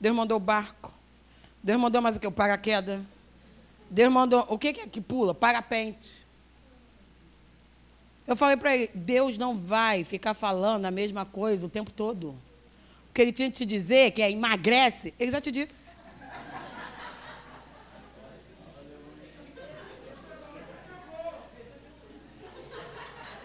[0.00, 0.92] Deus mandou barco.
[1.62, 2.26] Deus mandou mais o que?
[2.26, 3.00] O paraquedas.
[3.88, 4.46] Deus mandou.
[4.48, 5.34] O que é que pula?
[5.34, 6.26] Parapente.
[8.26, 12.30] Eu falei para ele: Deus não vai ficar falando a mesma coisa o tempo todo.
[13.10, 15.94] O que ele tinha que te dizer, que é emagrece, ele já te disse.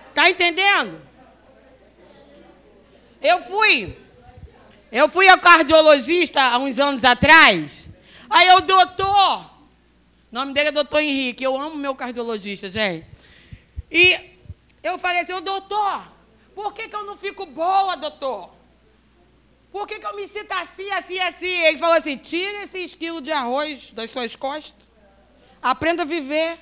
[0.09, 0.99] Está entendendo?
[3.21, 4.06] Eu fui.
[4.91, 7.89] Eu fui ao cardiologista há uns anos atrás.
[8.29, 9.45] Aí o doutor.
[10.31, 11.43] O nome dele é doutor Henrique.
[11.43, 13.05] Eu amo meu cardiologista, gente.
[13.91, 14.37] E
[14.83, 16.07] eu falei assim, doutor,
[16.53, 18.49] por que, que eu não fico boa, doutor?
[19.71, 21.61] Por que, que eu me sinto assim, assim, assim?
[21.61, 24.73] Ele falou assim, tira esse esquilo de arroz das suas costas.
[25.61, 26.57] Aprenda a viver.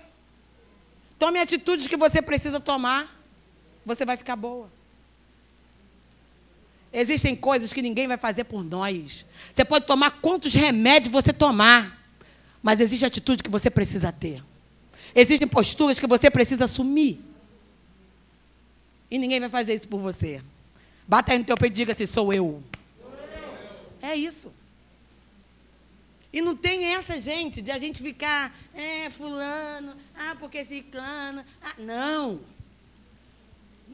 [1.17, 3.15] Tome atitudes que você precisa tomar.
[3.85, 4.69] Você vai ficar boa.
[6.97, 9.25] Existem coisas que ninguém vai fazer por nós.
[9.53, 12.01] Você pode tomar quantos remédios você tomar.
[12.63, 14.41] Mas existe atitude que você precisa ter.
[15.13, 17.19] Existem posturas que você precisa assumir.
[19.11, 20.41] E ninguém vai fazer isso por você.
[21.05, 22.63] Bata aí no teu peito e diga assim: sou eu.
[24.01, 24.49] É isso.
[26.31, 31.43] E não tem essa, gente, de a gente ficar, é, fulano, ah, porque ciclano.
[31.61, 32.39] Ah, não.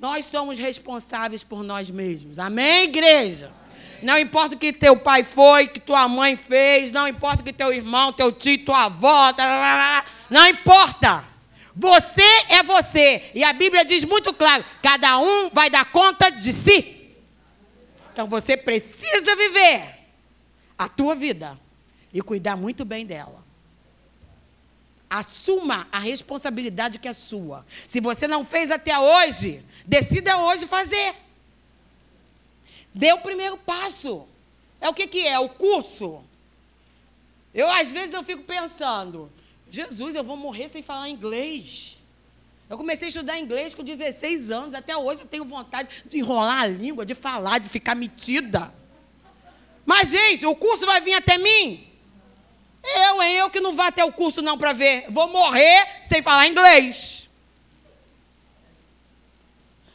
[0.01, 2.39] Nós somos responsáveis por nós mesmos.
[2.39, 3.51] Amém, igreja?
[4.01, 7.53] Não importa o que teu pai foi, que tua mãe fez, não importa o que
[7.53, 9.31] teu irmão, teu tio, tua avó,
[10.27, 11.23] não importa.
[11.75, 13.29] Você é você.
[13.35, 17.13] E a Bíblia diz muito claro: cada um vai dar conta de si.
[18.11, 19.99] Então você precisa viver
[20.79, 21.59] a tua vida
[22.11, 23.40] e cuidar muito bem dela.
[25.13, 27.65] Assuma a responsabilidade que é sua.
[27.85, 31.15] Se você não fez até hoje, decida hoje fazer.
[32.93, 34.25] Dê o primeiro passo.
[34.79, 35.37] É o que, que é?
[35.37, 36.23] O curso.
[37.53, 39.29] Eu, às vezes, eu fico pensando,
[39.69, 41.97] Jesus, eu vou morrer sem falar inglês.
[42.69, 46.61] Eu comecei a estudar inglês com 16 anos, até hoje eu tenho vontade de enrolar
[46.61, 48.73] a língua, de falar, de ficar metida.
[49.85, 51.90] Mas, gente, o curso vai vir até mim?
[52.83, 53.35] Eu, hein?
[53.35, 55.05] Eu que não vou até o curso não para ver.
[55.09, 57.29] Vou morrer sem falar inglês.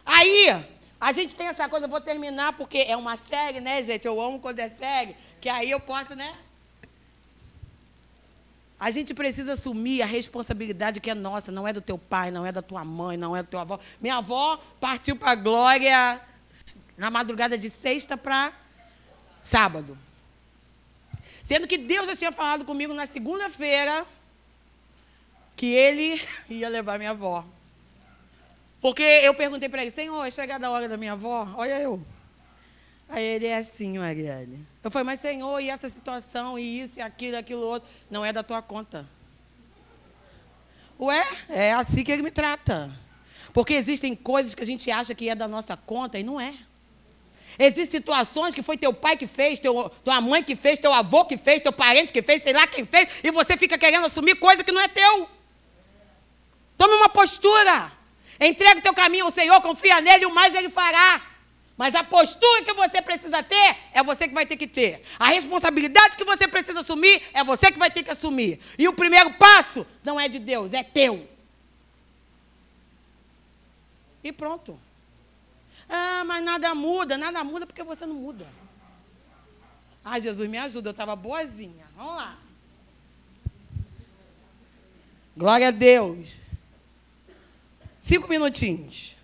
[0.04, 0.64] Aí,
[1.00, 4.06] a gente tem essa coisa, eu vou terminar porque é uma série, né, gente?
[4.06, 6.36] Eu amo quando é série, que aí eu posso, né?
[8.78, 12.44] A gente precisa assumir a responsabilidade que é nossa, não é do teu pai, não
[12.44, 13.80] é da tua mãe, não é do teu avó.
[14.00, 16.20] Minha avó partiu para a glória
[16.96, 18.52] na madrugada de sexta para
[19.42, 19.98] sábado.
[21.46, 24.04] Sendo que Deus já tinha falado comigo na segunda-feira
[25.54, 26.20] que ele
[26.50, 27.44] ia levar minha avó.
[28.80, 31.48] Porque eu perguntei para ele, Senhor, é chegada a hora da minha avó?
[31.56, 32.04] Olha eu.
[33.08, 34.58] Aí ele é assim, Marielle.
[34.82, 38.24] Eu falei, mas Senhor, e essa situação, e isso, e aquilo, e aquilo outro, não
[38.24, 39.08] é da tua conta.
[40.98, 42.92] Ué, é assim que ele me trata.
[43.52, 46.58] Porque existem coisas que a gente acha que é da nossa conta e não é.
[47.58, 51.24] Existem situações que foi teu pai que fez, teu, tua mãe que fez, teu avô
[51.24, 54.36] que fez, teu parente que fez, sei lá quem fez, e você fica querendo assumir
[54.36, 55.28] coisa que não é teu.
[56.76, 57.92] Tome uma postura.
[58.38, 61.22] Entrega o teu caminho ao Senhor, confia nele, o mais ele fará.
[61.76, 65.02] Mas a postura que você precisa ter é você que vai ter que ter.
[65.18, 68.60] A responsabilidade que você precisa assumir é você que vai ter que assumir.
[68.78, 71.28] E o primeiro passo não é de Deus, é teu.
[74.24, 74.78] E pronto.
[75.88, 77.16] Ah, mas nada muda.
[77.16, 78.46] Nada muda porque você não muda.
[80.04, 80.88] Ai, Jesus, me ajuda.
[80.88, 81.86] Eu estava boazinha.
[81.96, 82.38] Vamos lá.
[85.36, 86.28] Glória a Deus.
[88.00, 89.16] Cinco minutinhos.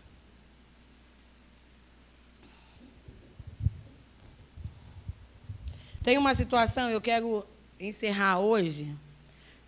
[6.02, 7.46] Tem uma situação, eu quero
[7.78, 8.92] encerrar hoje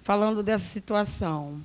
[0.03, 1.65] falando dessa situação.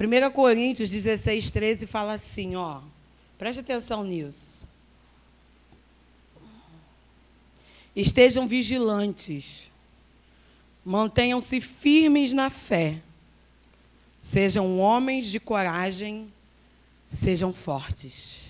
[0.00, 2.80] 1 Coríntios 16, 13 fala assim, ó.
[3.36, 4.66] Preste atenção nisso.
[7.94, 9.70] Estejam vigilantes.
[10.82, 12.98] Mantenham-se firmes na fé.
[14.22, 16.32] Sejam homens de coragem.
[17.10, 18.40] Sejam fortes.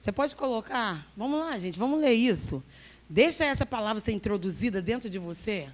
[0.00, 1.06] Você pode colocar?
[1.16, 2.60] Vamos lá, gente, vamos ler isso.
[3.08, 5.68] Deixa essa palavra ser introduzida dentro de você.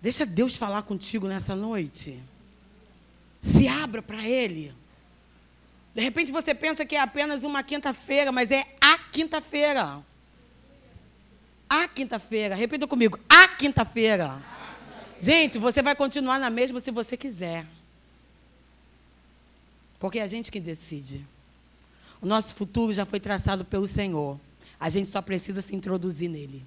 [0.00, 2.18] Deixa Deus falar contigo nessa noite.
[3.52, 4.74] Se abra para Ele.
[5.94, 10.04] De repente você pensa que é apenas uma quinta-feira, mas é a quinta-feira.
[11.68, 12.54] A quinta-feira.
[12.54, 13.18] Repita comigo.
[13.28, 14.42] A quinta-feira.
[15.20, 17.66] Gente, você vai continuar na mesma se você quiser.
[19.98, 21.26] Porque é a gente que decide.
[22.20, 24.38] O nosso futuro já foi traçado pelo Senhor.
[24.78, 26.62] A gente só precisa se introduzir nele.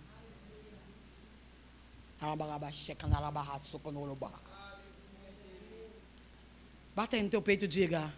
[7.00, 8.12] Bata aí no teu peito e diga: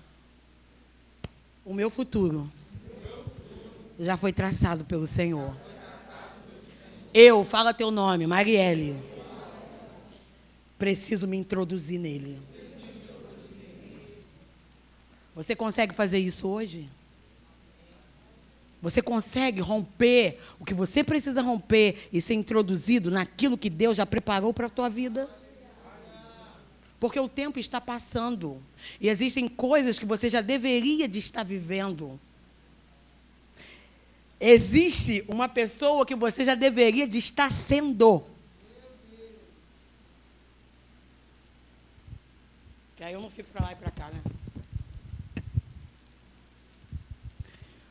[1.64, 2.52] O meu futuro
[4.00, 5.56] já foi traçado pelo Senhor.
[7.14, 8.98] Eu, fala teu nome, Marielle.
[10.80, 12.42] Preciso me introduzir nele.
[15.36, 16.90] Você consegue fazer isso hoje?
[18.82, 24.08] Você consegue romper o que você precisa romper e ser introduzido naquilo que Deus já
[24.08, 25.30] preparou para a tua vida?
[27.02, 28.62] Porque o tempo está passando
[29.00, 32.20] e existem coisas que você já deveria de estar vivendo.
[34.40, 38.24] Existe uma pessoa que você já deveria de estar sendo.
[42.96, 44.22] Que aí eu não fico para lá e para cá, né?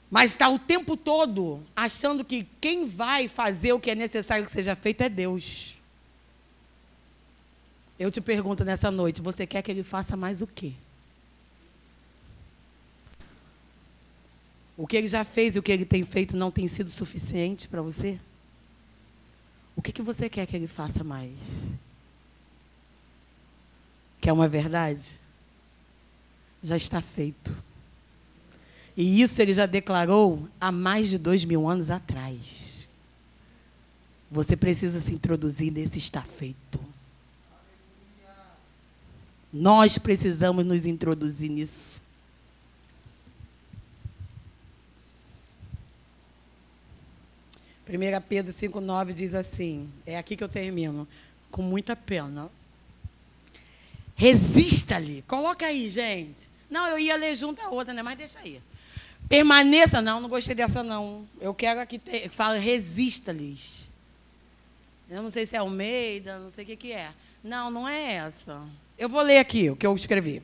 [0.09, 4.53] Mas está o tempo todo achando que quem vai fazer o que é necessário que
[4.53, 5.80] seja feito é Deus.
[8.01, 10.73] Eu te pergunto nessa noite, você quer que ele faça mais o quê?
[14.75, 17.69] O que ele já fez e o que ele tem feito não tem sido suficiente
[17.69, 18.19] para você?
[19.77, 21.35] O que, que você quer que ele faça mais?
[24.19, 25.21] Quer uma verdade?
[26.63, 27.55] Já está feito.
[28.97, 32.87] E isso ele já declarou há mais de dois mil anos atrás.
[34.31, 36.90] Você precisa se introduzir nesse está feito.
[39.53, 42.03] Nós precisamos nos introduzir nisso.
[47.85, 51.09] Primeira Pedro 5,9 diz assim, é aqui que eu termino,
[51.51, 52.49] com muita pena.
[54.15, 55.23] Resista-lhe.
[55.23, 56.49] Coloca aí, gente.
[56.71, 58.01] Não, eu ia ler junto a outra, né?
[58.01, 58.63] Mas deixa aí.
[59.29, 61.27] Permaneça, não, não gostei dessa não.
[61.41, 63.89] Eu quero que te, fala resista-lhes.
[65.09, 67.13] Eu não sei se é Almeida, não sei o que, que é.
[67.43, 68.63] Não, não é essa.
[69.01, 70.43] Eu vou ler aqui o que eu escrevi.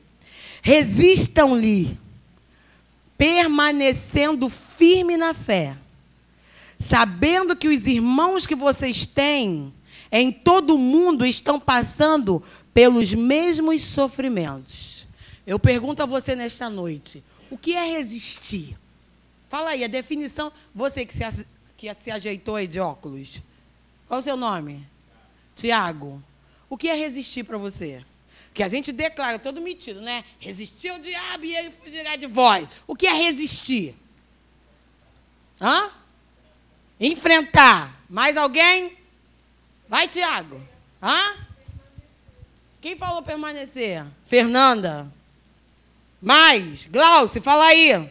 [0.63, 1.95] Resistam-lhe,
[3.15, 5.77] permanecendo firme na fé,
[6.79, 9.71] sabendo que os irmãos que vocês têm
[10.11, 12.41] em todo o mundo estão passando
[12.73, 15.05] pelos mesmos sofrimentos.
[15.45, 18.75] Eu pergunto a você nesta noite: o que é resistir?
[19.49, 20.51] Fala aí, a definição.
[20.73, 21.45] Você que se,
[21.77, 23.39] que se ajeitou aí de óculos.
[24.07, 24.83] Qual o seu nome?
[25.55, 26.23] Tiago.
[26.67, 28.03] O que é resistir para você?
[28.53, 30.23] Que a gente declara, todo metido, né?
[30.39, 32.67] Resistir ao diabo e ele fugirá de vós.
[32.87, 33.95] O que é resistir?
[35.61, 35.91] Hã?
[36.99, 37.95] Enfrentar.
[38.09, 38.97] Mais alguém?
[39.87, 40.61] Vai, Tiago.
[41.01, 41.37] Hã?
[42.81, 44.05] Quem falou permanecer?
[44.25, 45.11] Fernanda.
[46.21, 48.09] Mais, Glaucio, fala aí.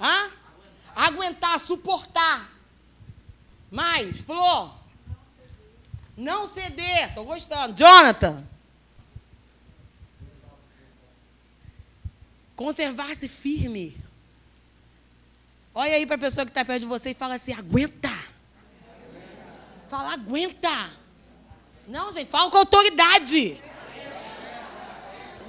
[0.00, 0.30] Hã?
[0.94, 2.57] Aguentar, suportar.
[3.70, 4.74] Mais, Flor.
[6.16, 7.08] Não ceder.
[7.08, 7.76] Estou gostando.
[7.76, 8.44] Jonathan.
[12.56, 13.96] Conservar-se firme.
[15.74, 18.10] Olha aí para a pessoa que está perto de você e fala assim: aguenta.
[19.88, 20.90] Fala, aguenta.
[21.86, 23.60] Não, gente, fala com autoridade.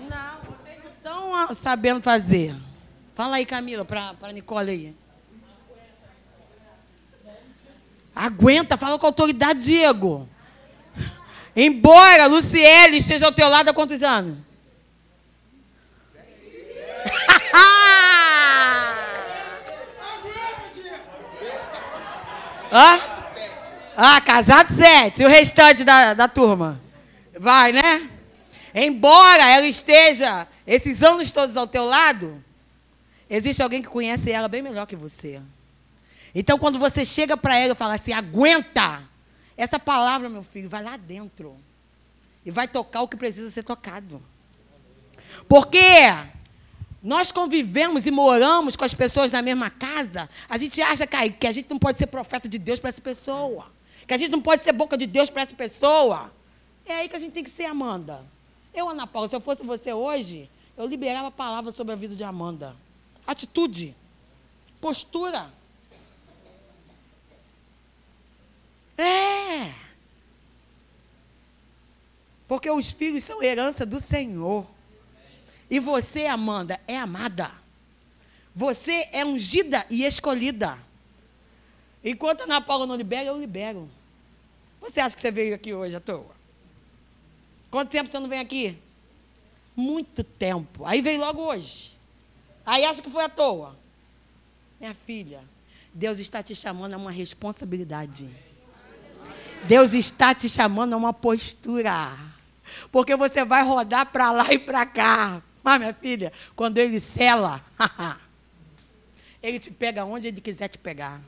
[0.08, 2.56] Não, vocês não estão sabendo fazer.
[3.16, 4.96] Fala aí, Camila, para a Nicole aí.
[8.20, 10.28] Aguenta, fala com autoridade, Diego.
[11.56, 14.38] Embora Luciele esteja ao teu lado há quantos anos?
[22.74, 23.00] Hã?
[23.96, 25.22] Ah, casado sete.
[25.22, 26.78] E o restante da, da turma?
[27.40, 28.10] Vai, né?
[28.76, 32.44] Embora ela esteja esses anos todos ao teu lado,
[33.30, 35.40] existe alguém que conhece ela bem melhor que você.
[36.34, 39.04] Então, quando você chega para ela e fala assim, aguenta,
[39.58, 41.56] essa palavra, meu filho, vai lá dentro.
[42.46, 44.22] E vai tocar o que precisa ser tocado.
[45.48, 45.80] Porque
[47.04, 51.52] nós convivemos e moramos com as pessoas na mesma casa, a gente acha que a
[51.52, 53.68] gente não pode ser profeta de Deus para essa pessoa
[54.10, 56.34] que a gente não pode ser boca de Deus para essa pessoa.
[56.84, 58.26] É aí que a gente tem que ser, Amanda.
[58.74, 62.16] Eu, Ana Paula, se eu fosse você hoje, eu liberava a palavra sobre a vida
[62.16, 62.76] de Amanda.
[63.28, 63.96] Atitude,
[64.82, 65.52] postura.
[69.00, 69.74] É.
[72.48, 74.68] Porque os filhos são herança do Senhor.
[75.70, 77.52] E você, Amanda, é amada.
[78.56, 80.78] Você é ungida e escolhida.
[82.04, 83.90] Enquanto a Ana Paula não libera, eu libero.
[84.82, 86.36] Você acha que você veio aqui hoje à toa?
[87.70, 88.78] Quanto tempo você não vem aqui?
[89.76, 90.86] Muito tempo.
[90.86, 91.96] Aí veio logo hoje.
[92.66, 93.78] Aí acha que foi à toa.
[94.80, 95.44] Minha filha,
[95.94, 98.30] Deus está te chamando a uma responsabilidade.
[99.64, 102.18] Deus está te chamando a uma postura.
[102.92, 105.42] Porque você vai rodar para lá e para cá.
[105.64, 107.64] Mas, minha filha, quando ele cela,
[109.42, 111.22] ele te pega onde ele quiser te pegar.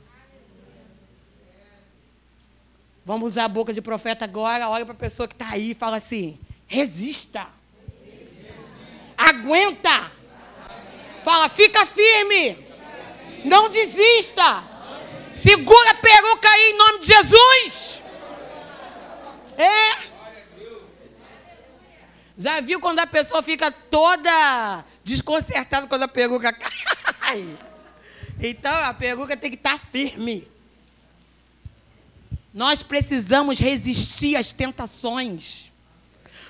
[3.04, 4.68] Vamos usar a boca de profeta agora.
[4.68, 7.48] Olha para a pessoa que está aí e fala assim: resista.
[9.16, 10.10] Aguenta.
[11.24, 12.58] Fala, fica firme.
[13.44, 14.64] Não desista.
[15.32, 18.01] Segura a peruca aí em nome de Jesus.
[19.56, 20.12] É.
[22.36, 27.46] Já viu quando a pessoa fica toda desconcertada quando a peruca cai?
[28.40, 30.48] Então a peruca tem que estar firme.
[32.52, 35.72] Nós precisamos resistir às tentações.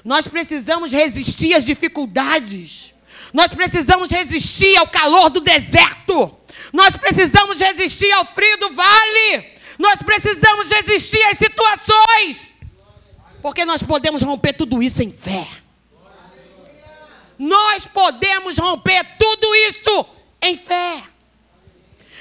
[0.04, 2.92] Nós precisamos resistir às dificuldades.
[3.32, 6.36] Nós precisamos resistir ao calor do deserto.
[6.72, 9.52] Nós precisamos resistir ao frio do vale.
[9.78, 12.51] Nós precisamos resistir às situações.
[13.42, 15.46] Porque nós podemos romper tudo isso em fé.
[17.36, 20.06] Nós podemos romper tudo isso
[20.40, 21.02] em fé.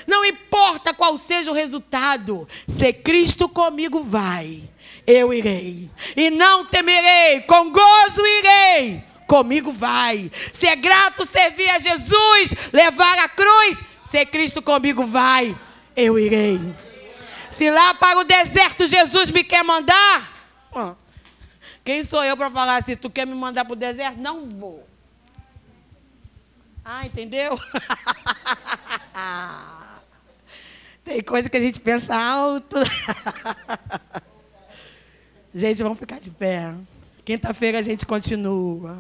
[0.08, 4.64] Não importa qual seja o resultado, se Cristo comigo vai,
[5.06, 5.92] eu irei.
[6.18, 9.04] E não temerei, com gozo irei.
[9.28, 10.32] Comigo vai.
[10.54, 15.56] Se é grato servir a Jesus, levar a cruz, se Cristo comigo vai,
[15.96, 16.60] eu irei.
[17.52, 20.32] Se lá para o deserto Jesus me quer mandar,
[21.84, 24.18] quem sou eu para falar assim, tu quer me mandar para o deserto?
[24.20, 24.88] Não vou.
[26.84, 27.60] Ah, entendeu?
[31.04, 32.78] Tem coisa que a gente pensa alto.
[35.54, 36.74] gente, vamos ficar de pé.
[37.26, 38.98] Quinta-feira a gente continua.